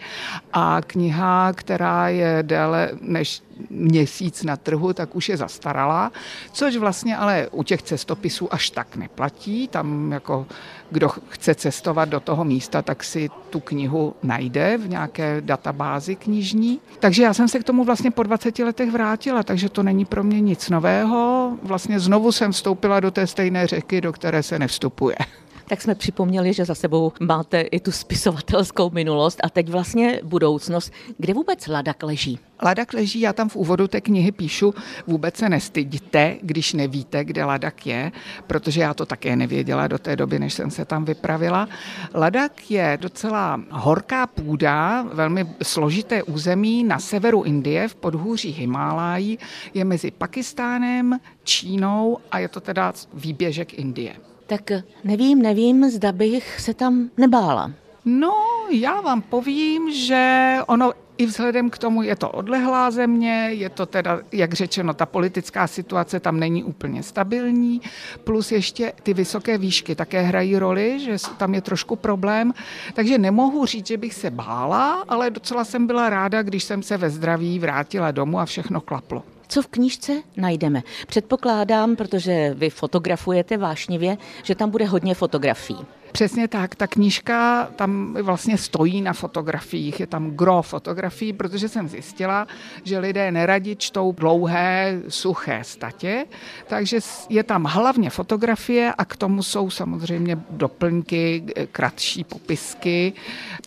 a 0.53 0.81
kniha, 0.87 1.53
která 1.53 2.09
je 2.09 2.39
déle 2.41 2.91
než 3.01 3.44
měsíc 3.69 4.43
na 4.43 4.57
trhu, 4.57 4.93
tak 4.93 5.15
už 5.15 5.29
je 5.29 5.37
zastaralá, 5.37 6.11
což 6.51 6.75
vlastně 6.75 7.17
ale 7.17 7.47
u 7.51 7.63
těch 7.63 7.81
cestopisů 7.81 8.53
až 8.53 8.69
tak 8.69 8.95
neplatí. 8.95 9.67
Tam 9.67 10.11
jako 10.11 10.45
kdo 10.91 11.09
chce 11.09 11.55
cestovat 11.55 12.09
do 12.09 12.19
toho 12.19 12.45
místa, 12.45 12.81
tak 12.81 13.03
si 13.03 13.29
tu 13.49 13.59
knihu 13.59 14.15
najde 14.23 14.77
v 14.77 14.89
nějaké 14.89 15.41
databázi 15.41 16.15
knižní. 16.15 16.79
Takže 16.99 17.23
já 17.23 17.33
jsem 17.33 17.47
se 17.47 17.59
k 17.59 17.63
tomu 17.63 17.83
vlastně 17.83 18.11
po 18.11 18.23
20 18.23 18.59
letech 18.59 18.91
vrátila, 18.91 19.43
takže 19.43 19.69
to 19.69 19.83
není 19.83 20.05
pro 20.05 20.23
mě 20.23 20.41
nic 20.41 20.69
nového. 20.69 21.51
Vlastně 21.63 21.99
znovu 21.99 22.31
jsem 22.31 22.51
vstoupila 22.51 22.99
do 22.99 23.11
té 23.11 23.27
stejné 23.27 23.67
řeky, 23.67 24.01
do 24.01 24.13
které 24.13 24.43
se 24.43 24.59
nevstupuje 24.59 25.15
tak 25.67 25.81
jsme 25.81 25.95
připomněli, 25.95 26.53
že 26.53 26.65
za 26.65 26.75
sebou 26.75 27.11
máte 27.19 27.61
i 27.61 27.79
tu 27.79 27.91
spisovatelskou 27.91 28.89
minulost 28.89 29.39
a 29.43 29.49
teď 29.49 29.69
vlastně 29.69 30.19
budoucnost. 30.23 30.93
Kde 31.17 31.33
vůbec 31.33 31.67
Ladak 31.67 32.03
leží? 32.03 32.39
Ladak 32.63 32.93
leží, 32.93 33.19
já 33.19 33.33
tam 33.33 33.49
v 33.49 33.55
úvodu 33.55 33.87
té 33.87 34.01
knihy 34.01 34.31
píšu, 34.31 34.73
vůbec 35.07 35.35
se 35.35 35.49
nestyďte, 35.49 36.37
když 36.41 36.73
nevíte, 36.73 37.23
kde 37.23 37.45
Ladak 37.45 37.87
je, 37.87 38.11
protože 38.47 38.81
já 38.81 38.93
to 38.93 39.05
také 39.05 39.35
nevěděla 39.35 39.87
do 39.87 39.97
té 39.97 40.15
doby, 40.15 40.39
než 40.39 40.53
jsem 40.53 40.71
se 40.71 40.85
tam 40.85 41.05
vypravila. 41.05 41.69
Ladak 42.13 42.71
je 42.71 42.97
docela 43.01 43.61
horká 43.69 44.27
půda, 44.27 45.03
velmi 45.13 45.47
složité 45.63 46.23
území 46.23 46.83
na 46.83 46.99
severu 46.99 47.43
Indie, 47.43 47.87
v 47.87 47.95
podhůří 47.95 48.51
Himálají, 48.51 49.39
je 49.73 49.85
mezi 49.85 50.11
Pakistánem, 50.11 51.19
Čínou 51.43 52.17
a 52.31 52.39
je 52.39 52.47
to 52.47 52.61
teda 52.61 52.93
výběžek 53.13 53.73
Indie. 53.73 54.15
Tak 54.47 54.71
nevím, 55.03 55.41
nevím, 55.41 55.89
zda 55.89 56.11
bych 56.11 56.59
se 56.59 56.73
tam 56.73 57.09
nebála. 57.17 57.71
No, 58.05 58.33
já 58.69 59.01
vám 59.01 59.21
povím, 59.21 59.93
že 59.93 60.55
ono 60.67 60.93
i 61.17 61.25
vzhledem 61.25 61.69
k 61.69 61.77
tomu 61.77 62.03
je 62.03 62.15
to 62.15 62.29
odlehlá 62.29 62.91
země, 62.91 63.49
je 63.51 63.69
to 63.69 63.85
teda, 63.85 64.19
jak 64.31 64.53
řečeno, 64.53 64.93
ta 64.93 65.05
politická 65.05 65.67
situace 65.67 66.19
tam 66.19 66.39
není 66.39 66.63
úplně 66.63 67.03
stabilní, 67.03 67.81
plus 68.23 68.51
ještě 68.51 68.93
ty 69.03 69.13
vysoké 69.13 69.57
výšky 69.57 69.95
také 69.95 70.21
hrají 70.21 70.57
roli, 70.57 70.99
že 70.99 71.17
tam 71.37 71.53
je 71.53 71.61
trošku 71.61 71.95
problém, 71.95 72.53
takže 72.93 73.17
nemohu 73.17 73.65
říct, 73.65 73.87
že 73.87 73.97
bych 73.97 74.13
se 74.13 74.29
bála, 74.29 75.03
ale 75.07 75.29
docela 75.29 75.65
jsem 75.65 75.87
byla 75.87 76.09
ráda, 76.09 76.41
když 76.41 76.63
jsem 76.63 76.83
se 76.83 76.97
ve 76.97 77.09
zdraví 77.09 77.59
vrátila 77.59 78.11
domů 78.11 78.39
a 78.39 78.45
všechno 78.45 78.81
klaplo. 78.81 79.23
Co 79.47 79.61
v 79.61 79.67
knížce 79.67 80.21
najdeme? 80.37 80.83
Předpokládám, 81.07 81.95
protože 81.95 82.53
vy 82.57 82.69
fotografujete 82.69 83.57
vášnivě, 83.57 84.17
že 84.43 84.55
tam 84.55 84.69
bude 84.69 84.85
hodně 84.85 85.15
fotografií. 85.15 85.77
Přesně 86.11 86.47
tak, 86.47 86.75
ta 86.75 86.87
knížka 86.87 87.69
tam 87.75 88.13
vlastně 88.21 88.57
stojí 88.57 89.01
na 89.01 89.13
fotografiích, 89.13 89.99
je 89.99 90.07
tam 90.07 90.31
gro 90.31 90.61
fotografií, 90.61 91.33
protože 91.33 91.69
jsem 91.69 91.89
zjistila, 91.89 92.47
že 92.83 92.99
lidé 92.99 93.31
neradi 93.31 93.75
čtou 93.75 94.11
dlouhé, 94.11 95.01
suché 95.07 95.59
statě, 95.63 96.25
takže 96.67 96.99
je 97.29 97.43
tam 97.43 97.63
hlavně 97.63 98.09
fotografie 98.09 98.93
a 98.97 99.05
k 99.05 99.15
tomu 99.15 99.43
jsou 99.43 99.69
samozřejmě 99.69 100.37
doplňky, 100.49 101.43
kratší 101.71 102.23
popisky. 102.23 103.13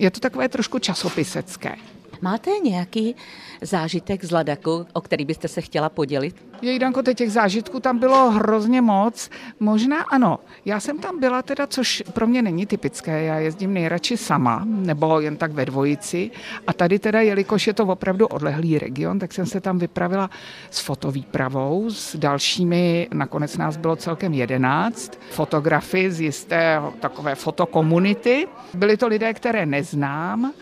Je 0.00 0.10
to 0.10 0.20
takové 0.20 0.48
trošku 0.48 0.78
časopisecké. 0.78 1.76
Máte 2.20 2.50
nějaký 2.64 3.16
zážitek 3.60 4.24
z 4.24 4.30
Ladaku, 4.30 4.86
o 4.92 5.00
který 5.00 5.24
byste 5.24 5.48
se 5.48 5.60
chtěla 5.60 5.88
podělit? 5.88 6.48
Jejdanko, 6.62 7.02
teď 7.02 7.18
těch 7.18 7.32
zážitků 7.32 7.80
tam 7.80 7.98
bylo 7.98 8.30
hrozně 8.30 8.80
moc. 8.80 9.30
Možná 9.60 10.02
ano. 10.02 10.38
Já 10.64 10.80
jsem 10.80 10.98
tam 10.98 11.20
byla 11.20 11.42
teda, 11.42 11.66
což 11.66 12.02
pro 12.12 12.26
mě 12.26 12.42
není 12.42 12.66
typické. 12.66 13.22
Já 13.22 13.38
jezdím 13.38 13.74
nejradši 13.74 14.16
sama, 14.16 14.62
nebo 14.64 15.20
jen 15.20 15.36
tak 15.36 15.52
ve 15.52 15.64
dvojici. 15.66 16.30
A 16.66 16.72
tady 16.72 16.98
teda, 16.98 17.20
jelikož 17.20 17.66
je 17.66 17.74
to 17.74 17.86
opravdu 17.86 18.26
odlehlý 18.26 18.78
region, 18.78 19.18
tak 19.18 19.32
jsem 19.32 19.46
se 19.46 19.60
tam 19.60 19.78
vypravila 19.78 20.30
s 20.70 20.80
fotovýpravou, 20.80 21.90
s 21.90 22.16
dalšími, 22.16 23.08
nakonec 23.12 23.56
nás 23.56 23.76
bylo 23.76 23.96
celkem 23.96 24.34
jedenáct, 24.34 25.20
fotografy 25.30 26.10
z 26.10 26.20
jisté 26.20 26.80
takové 27.00 27.34
fotokomunity. 27.34 28.48
Byli 28.74 28.96
to 28.96 29.08
lidé, 29.08 29.34
které 29.34 29.66
neznám, 29.66 30.52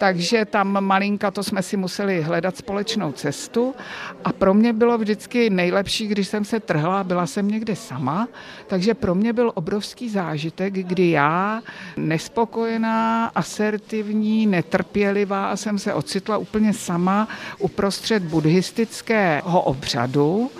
takže 0.00 0.44
tam 0.44 0.84
malinka 0.84 1.30
to 1.30 1.42
jsme 1.42 1.62
si 1.62 1.76
museli 1.76 2.22
hledat 2.22 2.56
společnou 2.56 3.12
cestu. 3.12 3.74
A 4.24 4.32
pro 4.32 4.54
mě 4.54 4.72
bylo 4.72 4.98
vždycky 4.98 5.50
nejlepší, 5.50 6.06
když 6.06 6.28
jsem 6.28 6.44
se 6.44 6.60
trhla, 6.60 7.04
byla 7.04 7.26
jsem 7.26 7.48
někde 7.48 7.76
sama, 7.76 8.28
takže 8.66 8.94
pro 8.94 9.14
mě 9.14 9.32
byl 9.32 9.52
obrovský 9.54 10.08
zážitek, 10.08 10.72
kdy 10.74 11.10
já, 11.10 11.62
nespokojená, 11.96 13.26
asertivní, 13.26 14.46
netrpělivá, 14.46 15.56
jsem 15.56 15.78
se 15.78 15.94
ocitla 15.94 16.38
úplně 16.38 16.72
sama 16.72 17.28
uprostřed 17.58 18.22
buddhistického 18.22 19.60
obřadu, 19.60 20.50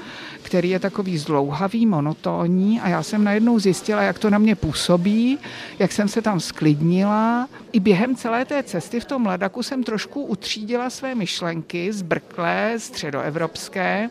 který 0.50 0.70
je 0.70 0.78
takový 0.78 1.18
zdlouhavý, 1.18 1.86
monotónní 1.86 2.80
a 2.80 2.88
já 2.88 3.02
jsem 3.02 3.24
najednou 3.24 3.58
zjistila, 3.58 4.02
jak 4.02 4.18
to 4.18 4.30
na 4.30 4.38
mě 4.38 4.56
působí, 4.56 5.38
jak 5.78 5.92
jsem 5.92 6.08
se 6.08 6.22
tam 6.22 6.40
sklidnila. 6.40 7.48
I 7.72 7.80
během 7.80 8.16
celé 8.16 8.44
té 8.44 8.62
cesty 8.62 9.00
v 9.00 9.04
tom 9.04 9.26
Ladaku 9.26 9.62
jsem 9.62 9.84
trošku 9.84 10.24
utřídila 10.24 10.90
své 10.90 11.14
myšlenky, 11.14 11.92
zbrklé, 11.92 12.74
středoevropské, 12.78 14.10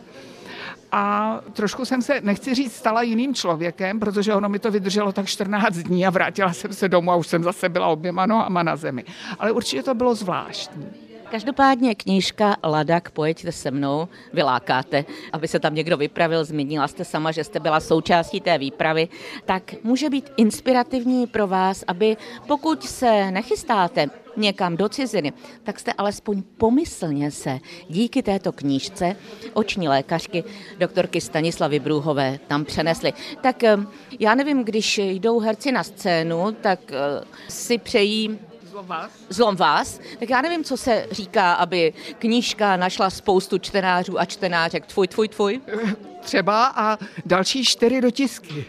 a 0.92 1.36
trošku 1.52 1.84
jsem 1.84 2.02
se, 2.02 2.20
nechci 2.20 2.54
říct, 2.54 2.72
stala 2.72 3.02
jiným 3.02 3.34
člověkem, 3.34 4.00
protože 4.00 4.34
ono 4.34 4.48
mi 4.48 4.58
to 4.58 4.70
vydrželo 4.70 5.12
tak 5.12 5.26
14 5.26 5.76
dní 5.76 6.06
a 6.06 6.10
vrátila 6.10 6.52
jsem 6.52 6.72
se 6.72 6.88
domů 6.88 7.12
a 7.12 7.16
už 7.16 7.26
jsem 7.26 7.42
zase 7.42 7.68
byla 7.68 7.86
oběma 7.86 8.26
nohama 8.26 8.62
na 8.62 8.76
zemi. 8.76 9.04
Ale 9.38 9.52
určitě 9.52 9.82
to 9.82 9.94
bylo 9.94 10.14
zvláštní. 10.14 11.09
Každopádně 11.30 11.94
knížka 11.94 12.56
Ladak, 12.64 13.10
pojďte 13.10 13.52
se 13.52 13.70
mnou, 13.70 14.08
vylákáte, 14.32 15.04
aby 15.32 15.48
se 15.48 15.58
tam 15.58 15.74
někdo 15.74 15.96
vypravil, 15.96 16.44
zmínila 16.44 16.88
jste 16.88 17.04
sama, 17.04 17.32
že 17.32 17.44
jste 17.44 17.60
byla 17.60 17.80
součástí 17.80 18.40
té 18.40 18.58
výpravy, 18.58 19.08
tak 19.44 19.74
může 19.84 20.10
být 20.10 20.32
inspirativní 20.36 21.26
pro 21.26 21.46
vás, 21.46 21.84
aby 21.86 22.16
pokud 22.46 22.84
se 22.84 23.30
nechystáte 23.30 24.06
někam 24.36 24.76
do 24.76 24.88
ciziny, 24.88 25.32
tak 25.62 25.80
jste 25.80 25.92
alespoň 25.92 26.42
pomyslně 26.56 27.30
se 27.30 27.58
díky 27.88 28.22
této 28.22 28.52
knížce 28.52 29.16
oční 29.52 29.88
lékařky 29.88 30.44
doktorky 30.78 31.20
Stanislavy 31.20 31.78
Brůhové 31.78 32.38
tam 32.46 32.64
přenesli. 32.64 33.12
Tak 33.40 33.64
eh, 33.64 33.76
já 34.18 34.34
nevím, 34.34 34.64
když 34.64 34.98
jdou 34.98 35.38
herci 35.38 35.72
na 35.72 35.84
scénu, 35.84 36.52
tak 36.60 36.92
eh, 36.92 37.24
si 37.48 37.78
přejí 37.78 38.38
Zlom 38.70 38.86
vás? 38.86 39.10
Zlom 39.28 39.56
vás. 39.56 40.00
Tak 40.18 40.30
já 40.30 40.42
nevím, 40.42 40.64
co 40.64 40.76
se 40.76 41.06
říká, 41.10 41.52
aby 41.52 41.92
knížka 42.18 42.76
našla 42.76 43.10
spoustu 43.10 43.58
čtenářů 43.58 44.20
a 44.20 44.24
čtenářek. 44.24 44.86
Tvoj, 44.86 45.08
tvoj, 45.08 45.28
tvoj. 45.28 45.60
Třeba 46.20 46.66
a 46.66 46.98
další 47.26 47.64
čtyři 47.64 48.00
dotisky. 48.00 48.66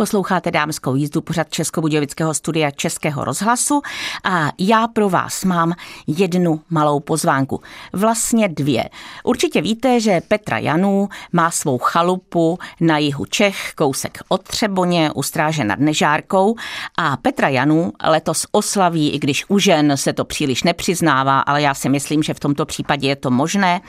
Posloucháte 0.00 0.50
dámskou 0.50 0.94
jízdu 0.94 1.20
pořad 1.20 1.50
Českobudějovického 1.50 2.34
studia 2.34 2.70
Českého 2.70 3.24
rozhlasu 3.24 3.82
a 4.24 4.52
já 4.58 4.88
pro 4.88 5.08
vás 5.08 5.44
mám 5.44 5.72
jednu 6.06 6.60
malou 6.70 7.00
pozvánku. 7.00 7.60
Vlastně 7.92 8.48
dvě. 8.48 8.84
Určitě 9.24 9.60
víte, 9.60 10.00
že 10.00 10.20
Petra 10.28 10.58
Janů 10.58 11.08
má 11.32 11.50
svou 11.50 11.78
chalupu 11.78 12.58
na 12.80 12.98
jihu 12.98 13.24
Čech, 13.24 13.72
kousek 13.76 14.18
od 14.28 14.42
Třeboně, 14.42 15.10
u 15.14 15.22
stráže 15.22 15.64
nad 15.64 15.78
Nežárkou 15.78 16.56
a 16.98 17.16
Petra 17.16 17.48
Janů 17.48 17.92
letos 18.04 18.46
oslaví, 18.52 19.10
i 19.10 19.18
když 19.18 19.44
u 19.48 19.58
žen 19.58 19.96
se 19.96 20.12
to 20.12 20.24
příliš 20.24 20.62
nepřiznává, 20.62 21.40
ale 21.40 21.62
já 21.62 21.74
si 21.74 21.88
myslím, 21.88 22.22
že 22.22 22.34
v 22.34 22.40
tomto 22.40 22.66
případě 22.66 23.08
je 23.08 23.16
to 23.16 23.30
možné, 23.30 23.80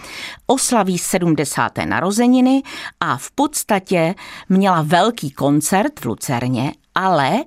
oslaví 0.47 0.97
70. 0.97 1.77
narozeniny 1.85 2.61
a 2.99 3.17
v 3.17 3.31
podstatě 3.31 4.15
měla 4.49 4.81
velký 4.81 5.31
koncert 5.31 6.00
v 6.01 6.05
Lucerně, 6.05 6.73
ale 6.95 7.43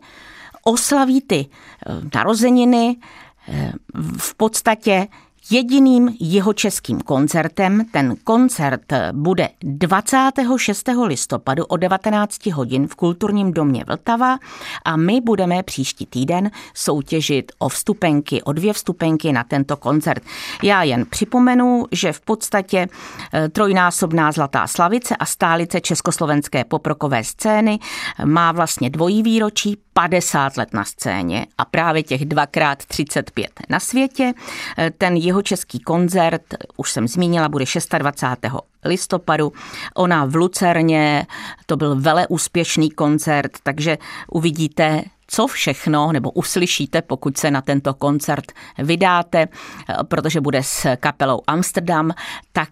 oslaví 0.65 1.21
ty 1.21 1.47
eh, 1.47 1.93
narozeniny 2.15 2.97
eh, 3.49 3.73
v 4.19 4.35
podstatě 4.35 5.09
jediným 5.51 6.17
jeho 6.21 6.53
českým 6.53 7.01
koncertem. 7.01 7.85
Ten 7.93 8.15
koncert 8.25 8.93
bude 9.13 9.49
26. 9.63 10.89
listopadu 11.05 11.65
o 11.65 11.77
19 11.77 12.47
hodin 12.47 12.87
v 12.87 12.95
kulturním 12.95 13.53
domě 13.53 13.85
Vltava 13.87 14.39
a 14.85 14.97
my 14.97 15.21
budeme 15.21 15.63
příští 15.63 16.07
týden 16.07 16.51
soutěžit 16.75 17.53
o 17.59 17.69
vstupenky, 17.69 18.43
o 18.43 18.53
dvě 18.53 18.73
vstupenky 18.73 19.33
na 19.33 19.45
tento 19.45 19.77
koncert. 19.77 20.23
Já 20.63 20.83
jen 20.83 21.07
připomenu, 21.07 21.87
že 21.93 22.13
v 22.13 22.21
podstatě 22.21 22.89
eh, 23.33 23.49
trojnásobná 23.49 24.33
Zlatá 24.33 24.67
Slavice 24.67 25.17
a 25.17 25.27
stálice 25.27 25.81
československé 25.81 26.65
poprokové 26.65 27.25
scény 27.25 27.79
má 28.25 28.53
vlastně 28.53 28.91
dvojí 28.91 29.23
výročí 29.23 29.77
50 29.95 30.57
let 30.57 30.73
na 30.73 30.85
scéně 30.85 31.47
a 31.59 31.65
právě 31.65 32.03
těch 32.03 32.25
dvakrát 32.25 32.85
35 32.85 33.51
na 33.69 33.81
světě. 33.81 34.33
Ten 34.99 35.17
jeho 35.17 35.43
český 35.43 35.81
koncert, 35.81 36.43
už 36.77 36.93
jsem 36.93 37.09
zmínila, 37.09 37.49
bude 37.49 37.65
26. 37.99 38.53
listopadu. 38.85 39.53
Ona 39.95 40.25
v 40.25 40.35
Lucerně, 40.35 41.27
to 41.67 41.77
byl 41.77 41.97
vele 42.01 42.27
úspěšný 42.27 42.91
koncert, 42.91 43.53
takže 43.63 43.99
uvidíte 44.31 45.03
co 45.27 45.47
všechno, 45.47 46.13
nebo 46.13 46.31
uslyšíte, 46.31 47.03
pokud 47.03 47.37
se 47.39 47.51
na 47.51 47.61
tento 47.61 47.95
koncert 47.95 48.53
vydáte, 48.79 49.49
protože 50.09 50.41
bude 50.41 50.63
s 50.63 50.97
kapelou 50.97 51.43
Amsterdam, 51.47 52.11
tak 52.53 52.69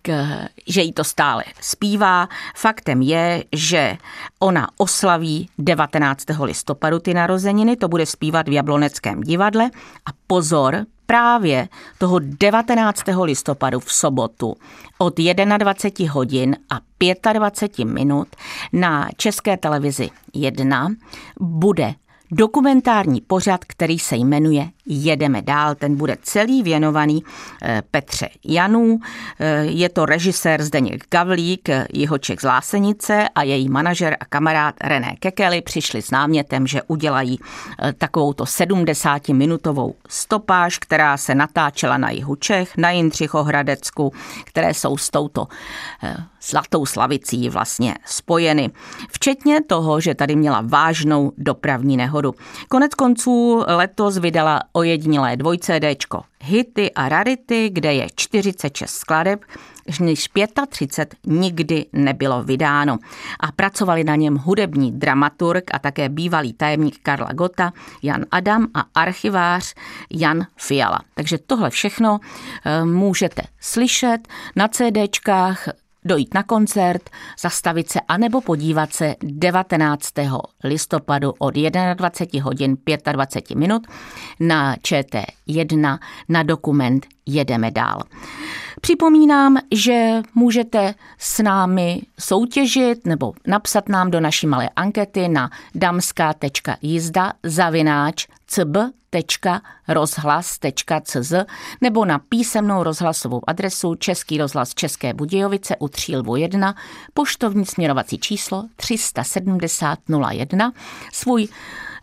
že 0.69 0.83
jí 0.83 0.93
to 0.93 1.05
stále 1.05 1.45
zpívá. 1.61 2.29
Faktem 2.57 3.03
je, 3.03 3.45
že 3.53 3.97
ona 4.38 4.69
oslaví 4.77 5.49
19. 5.59 6.25
listopadu 6.43 6.99
ty 6.99 7.15
narozeniny, 7.15 7.77
to 7.77 7.88
bude 7.88 8.07
zpívat 8.07 8.49
v 8.49 8.53
Jabloneckém 8.53 9.21
divadle 9.21 9.71
a 10.07 10.11
pozor, 10.27 10.87
právě 11.07 11.69
toho 11.99 12.19
19. 12.19 13.03
listopadu 13.23 13.81
v 13.81 13.93
sobotu 13.93 14.57
od 14.99 15.15
21 15.59 16.12
hodin 16.12 16.57
a 16.71 16.81
25 17.33 17.85
minut 17.85 18.29
na 18.73 19.09
České 19.17 19.57
televizi 19.57 20.11
1 20.33 20.88
bude 21.41 21.95
dokumentární 22.33 23.21
pořad, 23.21 23.64
který 23.64 23.99
se 23.99 24.16
jmenuje 24.16 24.68
Jedeme 24.87 25.42
dál. 25.42 25.75
Ten 25.75 25.97
bude 25.97 26.16
celý 26.23 26.62
věnovaný 26.62 27.23
eh, 27.62 27.83
Petře 27.90 28.29
Janů. 28.45 28.99
Eh, 29.40 29.64
je 29.64 29.88
to 29.88 30.07
režisér 30.07 30.62
Zdeněk 30.62 31.05
Gavlík, 31.11 31.68
Jihoček 31.92 32.40
z 32.40 32.45
Lásenice 32.45 33.29
a 33.35 33.42
její 33.42 33.68
manažer 33.68 34.16
a 34.21 34.25
kamarád 34.25 34.75
René 34.81 35.16
Kekely 35.18 35.61
přišli 35.61 36.03
s 36.03 36.11
námětem, 36.11 36.66
že 36.66 36.83
udělají 36.83 37.38
eh, 37.83 37.92
takovouto 37.92 38.45
70-minutovou 38.45 39.95
stopáž, 40.09 40.79
která 40.79 41.16
se 41.16 41.35
natáčela 41.35 41.99
na 41.99 42.11
jihu 42.11 42.35
Čech, 42.35 42.77
na 42.77 42.90
Jindřichohradecku, 42.90 44.12
které 44.45 44.75
jsou 44.75 44.97
s 44.97 45.11
touto 45.11 45.47
zlatou 46.42 46.87
slavicí 46.87 47.48
vlastně 47.48 47.94
spojeny. 48.07 48.70
Včetně 49.11 49.62
toho, 49.62 50.00
že 50.00 50.14
tady 50.14 50.37
měla 50.37 50.62
vážnou 50.66 51.33
dopravní 51.38 51.96
nehodu. 51.96 52.35
Konec 52.68 52.94
konců 52.94 53.64
letos 53.66 54.18
vydala 54.18 54.61
ojedinělé 54.72 55.37
dvojcédéčko 55.37 56.22
Hity 56.42 56.90
a 56.94 57.09
Rarity, 57.09 57.70
kde 57.72 57.94
je 57.94 58.07
46 58.16 58.90
skladeb, 58.90 59.40
než 60.00 60.28
35 60.68 61.18
nikdy 61.26 61.87
nebylo 61.92 62.42
vydáno. 62.42 62.98
A 63.40 63.52
pracovali 63.52 64.05
na 64.05 64.16
něm 64.16 64.37
hudební 64.37 64.92
dramaturg 64.92 65.64
a 65.74 65.78
také 65.78 66.09
bývalý 66.09 66.52
tajemník 66.52 66.98
Karla 67.02 67.33
Gota, 67.33 67.72
Jan 68.02 68.24
Adam 68.31 68.66
a 68.74 68.85
archivář 68.94 69.74
Jan 70.11 70.46
Fiala. 70.57 71.00
Takže 71.14 71.38
tohle 71.38 71.70
všechno 71.70 72.20
eh, 72.64 72.85
můžete 72.85 73.42
slyšet 73.61 74.28
na 74.57 74.68
CDčkách 74.68 75.68
dojít 76.05 76.35
na 76.35 76.43
koncert, 76.43 77.11
zastavit 77.41 77.91
se 77.91 78.01
anebo 78.09 78.41
podívat 78.41 78.93
se 78.93 79.17
19. 79.23 80.09
listopadu 80.65 81.35
od 81.38 81.55
21 81.95 82.45
hodin 82.45 82.77
25 83.12 83.57
minut 83.59 83.87
na 84.41 84.77
ČT1 84.77 85.99
na 86.29 86.43
dokument 86.43 87.07
Jedeme 87.27 87.71
dál. 87.71 88.03
Připomínám, 88.81 89.59
že 89.75 90.23
můžete 90.35 90.95
s 91.19 91.43
námi 91.43 92.03
soutěžit 92.21 93.07
nebo 93.07 93.33
napsat 93.47 93.89
nám 93.89 94.11
do 94.11 94.21
naší 94.21 94.47
malé 94.47 94.69
ankety 94.77 95.29
na 95.29 95.51
damská.jizda 95.75 97.33
zavináč 97.43 98.27
cb.rozhlas.cz 98.47 101.33
nebo 101.81 102.05
na 102.05 102.19
písemnou 102.19 102.83
rozhlasovou 102.83 103.41
adresu 103.47 103.95
Český 103.95 104.39
rozhlas 104.39 104.75
České 104.75 105.15
Budějovice 105.15 105.77
u 105.77 105.89
Třílvu 105.89 106.37
1, 106.37 106.75
poštovní 107.15 107.67
směrovací 107.67 108.19
číslo 108.19 108.65
370 108.77 109.99
01, 110.31 110.73
svůj 111.13 111.49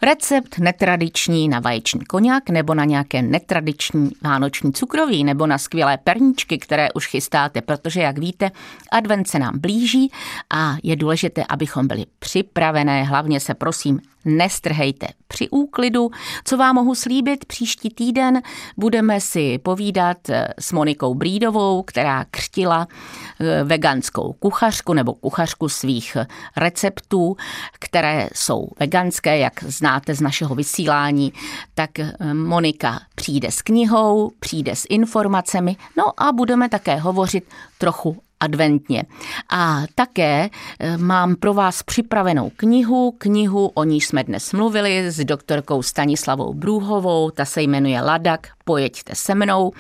Recept 0.01 0.57
netradiční 0.59 1.49
na 1.49 1.59
vaječný 1.59 2.05
koněk 2.05 2.49
nebo 2.49 2.73
na 2.73 2.85
nějaké 2.85 3.21
netradiční 3.21 4.11
vánoční 4.23 4.73
cukroví 4.73 5.23
nebo 5.23 5.47
na 5.47 5.57
skvělé 5.57 5.97
perníčky, 5.97 6.57
které 6.57 6.91
už 6.91 7.07
chystáte, 7.07 7.61
protože, 7.61 8.01
jak 8.01 8.17
víte, 8.17 8.51
advent 8.91 9.27
se 9.27 9.39
nám 9.39 9.59
blíží 9.59 10.11
a 10.53 10.75
je 10.83 10.95
důležité, 10.95 11.43
abychom 11.49 11.87
byli 11.87 12.05
připravené. 12.19 13.03
Hlavně 13.03 13.39
se 13.39 13.53
prosím 13.53 13.99
nestrhejte 14.25 15.07
při 15.27 15.49
úklidu. 15.49 16.11
Co 16.45 16.57
vám 16.57 16.75
mohu 16.75 16.95
slíbit, 16.95 17.45
příští 17.45 17.89
týden 17.89 18.41
budeme 18.77 19.21
si 19.21 19.57
povídat 19.57 20.29
eh, 20.29 20.47
s 20.59 20.71
Monikou 20.71 21.15
Brídovou, 21.15 21.83
která 21.83 22.25
křtila 22.31 22.87
eh, 23.39 23.63
veganskou 23.63 24.33
kuchařku 24.33 24.93
nebo 24.93 25.13
kuchařku 25.13 25.69
svých 25.69 26.15
eh, 26.15 26.27
receptů, 26.57 27.37
které 27.79 28.29
jsou 28.35 28.67
veganské, 28.79 29.37
jak 29.37 29.63
znáte 29.89 30.15
z 30.15 30.21
našeho 30.21 30.55
vysílání, 30.55 31.33
tak 31.73 31.89
Monika 32.33 32.99
přijde 33.15 33.51
s 33.51 33.61
knihou, 33.61 34.31
přijde 34.39 34.75
s 34.75 34.85
informacemi, 34.89 35.75
no 35.97 36.21
a 36.21 36.31
budeme 36.31 36.69
také 36.69 36.95
hovořit 36.95 37.43
trochu 37.77 38.17
adventně. 38.39 39.03
A 39.49 39.83
také 39.95 40.49
eh, 40.79 40.97
mám 40.97 41.35
pro 41.35 41.53
vás 41.53 41.83
připravenou 41.83 42.51
knihu, 42.55 43.11
knihu, 43.17 43.67
o 43.67 43.83
níž 43.83 44.07
jsme 44.07 44.23
dnes 44.23 44.53
mluvili 44.53 45.11
s 45.11 45.25
doktorkou 45.25 45.81
Stanislavou 45.81 46.53
Brůhovou, 46.53 47.31
ta 47.31 47.45
se 47.45 47.61
jmenuje 47.61 48.01
Ladak, 48.01 48.47
pojeďte 48.65 49.15
se 49.15 49.35
mnou. 49.35 49.71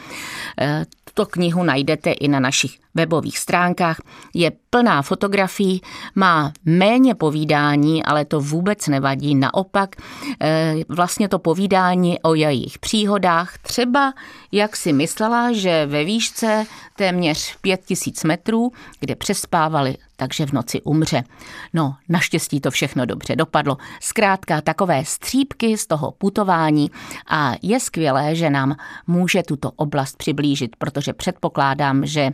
Tuto 1.19 1.31
knihu 1.31 1.63
najdete 1.63 2.11
i 2.11 2.27
na 2.27 2.39
našich 2.39 2.79
webových 2.95 3.37
stránkách. 3.37 3.99
Je 4.33 4.51
plná 4.69 5.01
fotografií, 5.01 5.81
má 6.15 6.53
méně 6.65 7.15
povídání, 7.15 8.03
ale 8.03 8.25
to 8.25 8.39
vůbec 8.39 8.87
nevadí. 8.87 9.35
Naopak, 9.35 9.95
eh, 10.41 10.75
vlastně 10.89 11.27
to 11.27 11.39
povídání 11.39 12.19
o 12.19 12.33
jejich 12.33 12.79
příhodách, 12.79 13.57
třeba 13.57 14.13
jak 14.51 14.75
si 14.75 14.93
myslela, 14.93 15.51
že 15.51 15.85
ve 15.85 16.03
výšce 16.03 16.65
téměř 16.95 17.55
5000 17.61 18.23
metrů, 18.23 18.71
kde 18.99 19.15
přespávali 19.15 19.95
takže 20.19 20.45
v 20.45 20.51
noci 20.51 20.81
umře. 20.81 21.23
No, 21.73 21.95
naštěstí 22.09 22.61
to 22.61 22.71
všechno 22.71 23.05
dobře 23.05 23.35
dopadlo. 23.35 23.77
Zkrátka 24.01 24.61
takové 24.61 25.05
střípky 25.05 25.77
z 25.77 25.87
toho 25.87 26.11
putování 26.11 26.91
a 27.27 27.53
je 27.61 27.79
skvělé, 27.79 28.35
že 28.35 28.49
nám 28.49 28.75
může 29.07 29.43
tuto 29.43 29.71
oblast 29.71 30.17
přiblížit, 30.17 30.75
protože 30.75 31.13
předpokládám, 31.13 32.05
že 32.05 32.31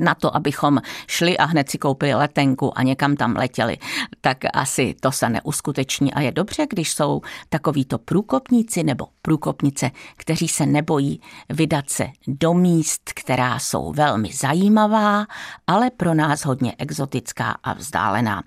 na 0.00 0.14
to, 0.14 0.36
abychom 0.36 0.78
šli 1.06 1.38
a 1.38 1.44
hned 1.44 1.70
si 1.70 1.78
koupili 1.78 2.14
letenku 2.14 2.78
a 2.78 2.82
někam 2.82 3.16
tam 3.16 3.36
letěli, 3.36 3.78
tak 4.20 4.38
asi 4.54 4.94
to 5.00 5.12
se 5.12 5.28
neuskuteční 5.28 6.14
a 6.14 6.20
je 6.20 6.32
dobře, 6.32 6.66
když 6.70 6.92
jsou 6.92 7.20
takovýto 7.48 7.98
průkopníci 7.98 8.82
nebo 8.82 9.06
průkopnice, 9.22 9.90
kteří 10.16 10.48
se 10.48 10.66
nebojí 10.66 11.20
vydat 11.48 11.90
se 11.90 12.08
do 12.26 12.54
míst, 12.54 13.00
která 13.14 13.58
jsou 13.58 13.92
velmi 13.92 14.32
zajímavá, 14.32 15.26
ale 15.66 15.90
pro 15.90 16.14
nás 16.14 16.44
hodně 16.44 16.74
exotická 16.78 17.56
a 17.62 17.72
vzdálená. 17.72 18.42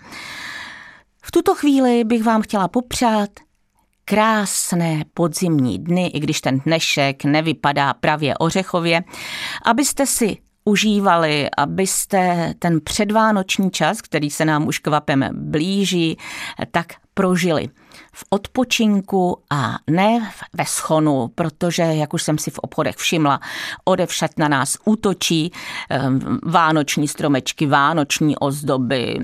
V 1.22 1.32
tuto 1.32 1.56
chvíli 1.56 2.04
bych 2.04 2.24
vám 2.24 2.42
chtěla 2.42 2.68
popřát 2.68 3.30
krásné 4.06 5.04
podzimní 5.14 5.80
dny, 5.80 6.08
i 6.08 6.20
když 6.20 6.42
ten 6.42 6.60
dnešek 6.60 7.24
nevypadá 7.24 7.94
pravě 7.94 8.38
ořechově, 8.38 9.04
abyste 9.66 10.06
si 10.06 10.38
užívali, 10.66 11.50
abyste 11.58 12.54
ten 12.60 12.82
předvánoční 12.82 13.72
čas, 13.72 14.02
který 14.02 14.30
se 14.30 14.46
nám 14.46 14.68
už 14.68 14.80
kvapem 14.80 15.30
blíží, 15.34 16.18
tak 16.72 16.94
prožili 17.14 17.70
v 18.14 18.24
odpočinku 18.30 19.38
a 19.50 19.76
ne 19.90 20.32
ve 20.54 20.66
schonu, 20.66 21.32
protože, 21.36 21.84
jak 21.84 22.14
už 22.14 22.24
jsem 22.24 22.38
si 22.38 22.52
v 22.52 22.60
obchodech 22.60 22.96
všimla, 22.96 23.40
odevšat 23.86 24.32
na 24.38 24.48
nás 24.48 24.78
útočí 24.86 25.52
ehm, 25.90 26.40
vánoční 26.44 27.08
stromečky, 27.08 27.66
vánoční 27.66 28.38
ozdoby. 28.38 29.20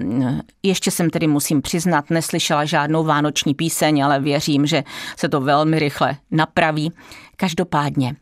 Ještě 0.63 0.91
jsem 0.91 1.09
tedy, 1.09 1.27
musím 1.27 1.61
přiznat, 1.61 2.09
neslyšela 2.09 2.65
žádnou 2.65 3.03
vánoční 3.03 3.53
píseň, 3.53 4.03
ale 4.03 4.19
věřím, 4.19 4.65
že 4.65 4.83
se 5.17 5.29
to 5.29 5.41
velmi 5.41 5.79
rychle 5.79 6.17
napraví. 6.31 6.91
Každopádně, 7.35 8.15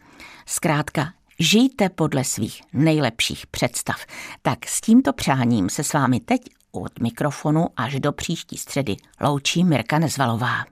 zkrátka, 0.45 1.10
Žijte 1.41 1.89
podle 1.89 2.23
svých 2.23 2.62
nejlepších 2.73 3.47
představ. 3.47 4.06
Tak 4.41 4.65
s 4.65 4.82
tímto 4.82 5.13
přáním 5.13 5.69
se 5.69 5.84
s 5.84 5.93
vámi 5.93 6.19
teď 6.19 6.41
od 6.71 6.99
mikrofonu 6.99 7.67
až 7.75 7.99
do 7.99 8.12
příští 8.12 8.58
středy 8.58 8.97
loučí 9.21 9.63
Mirka 9.63 9.99
Nezvalová. 9.99 10.65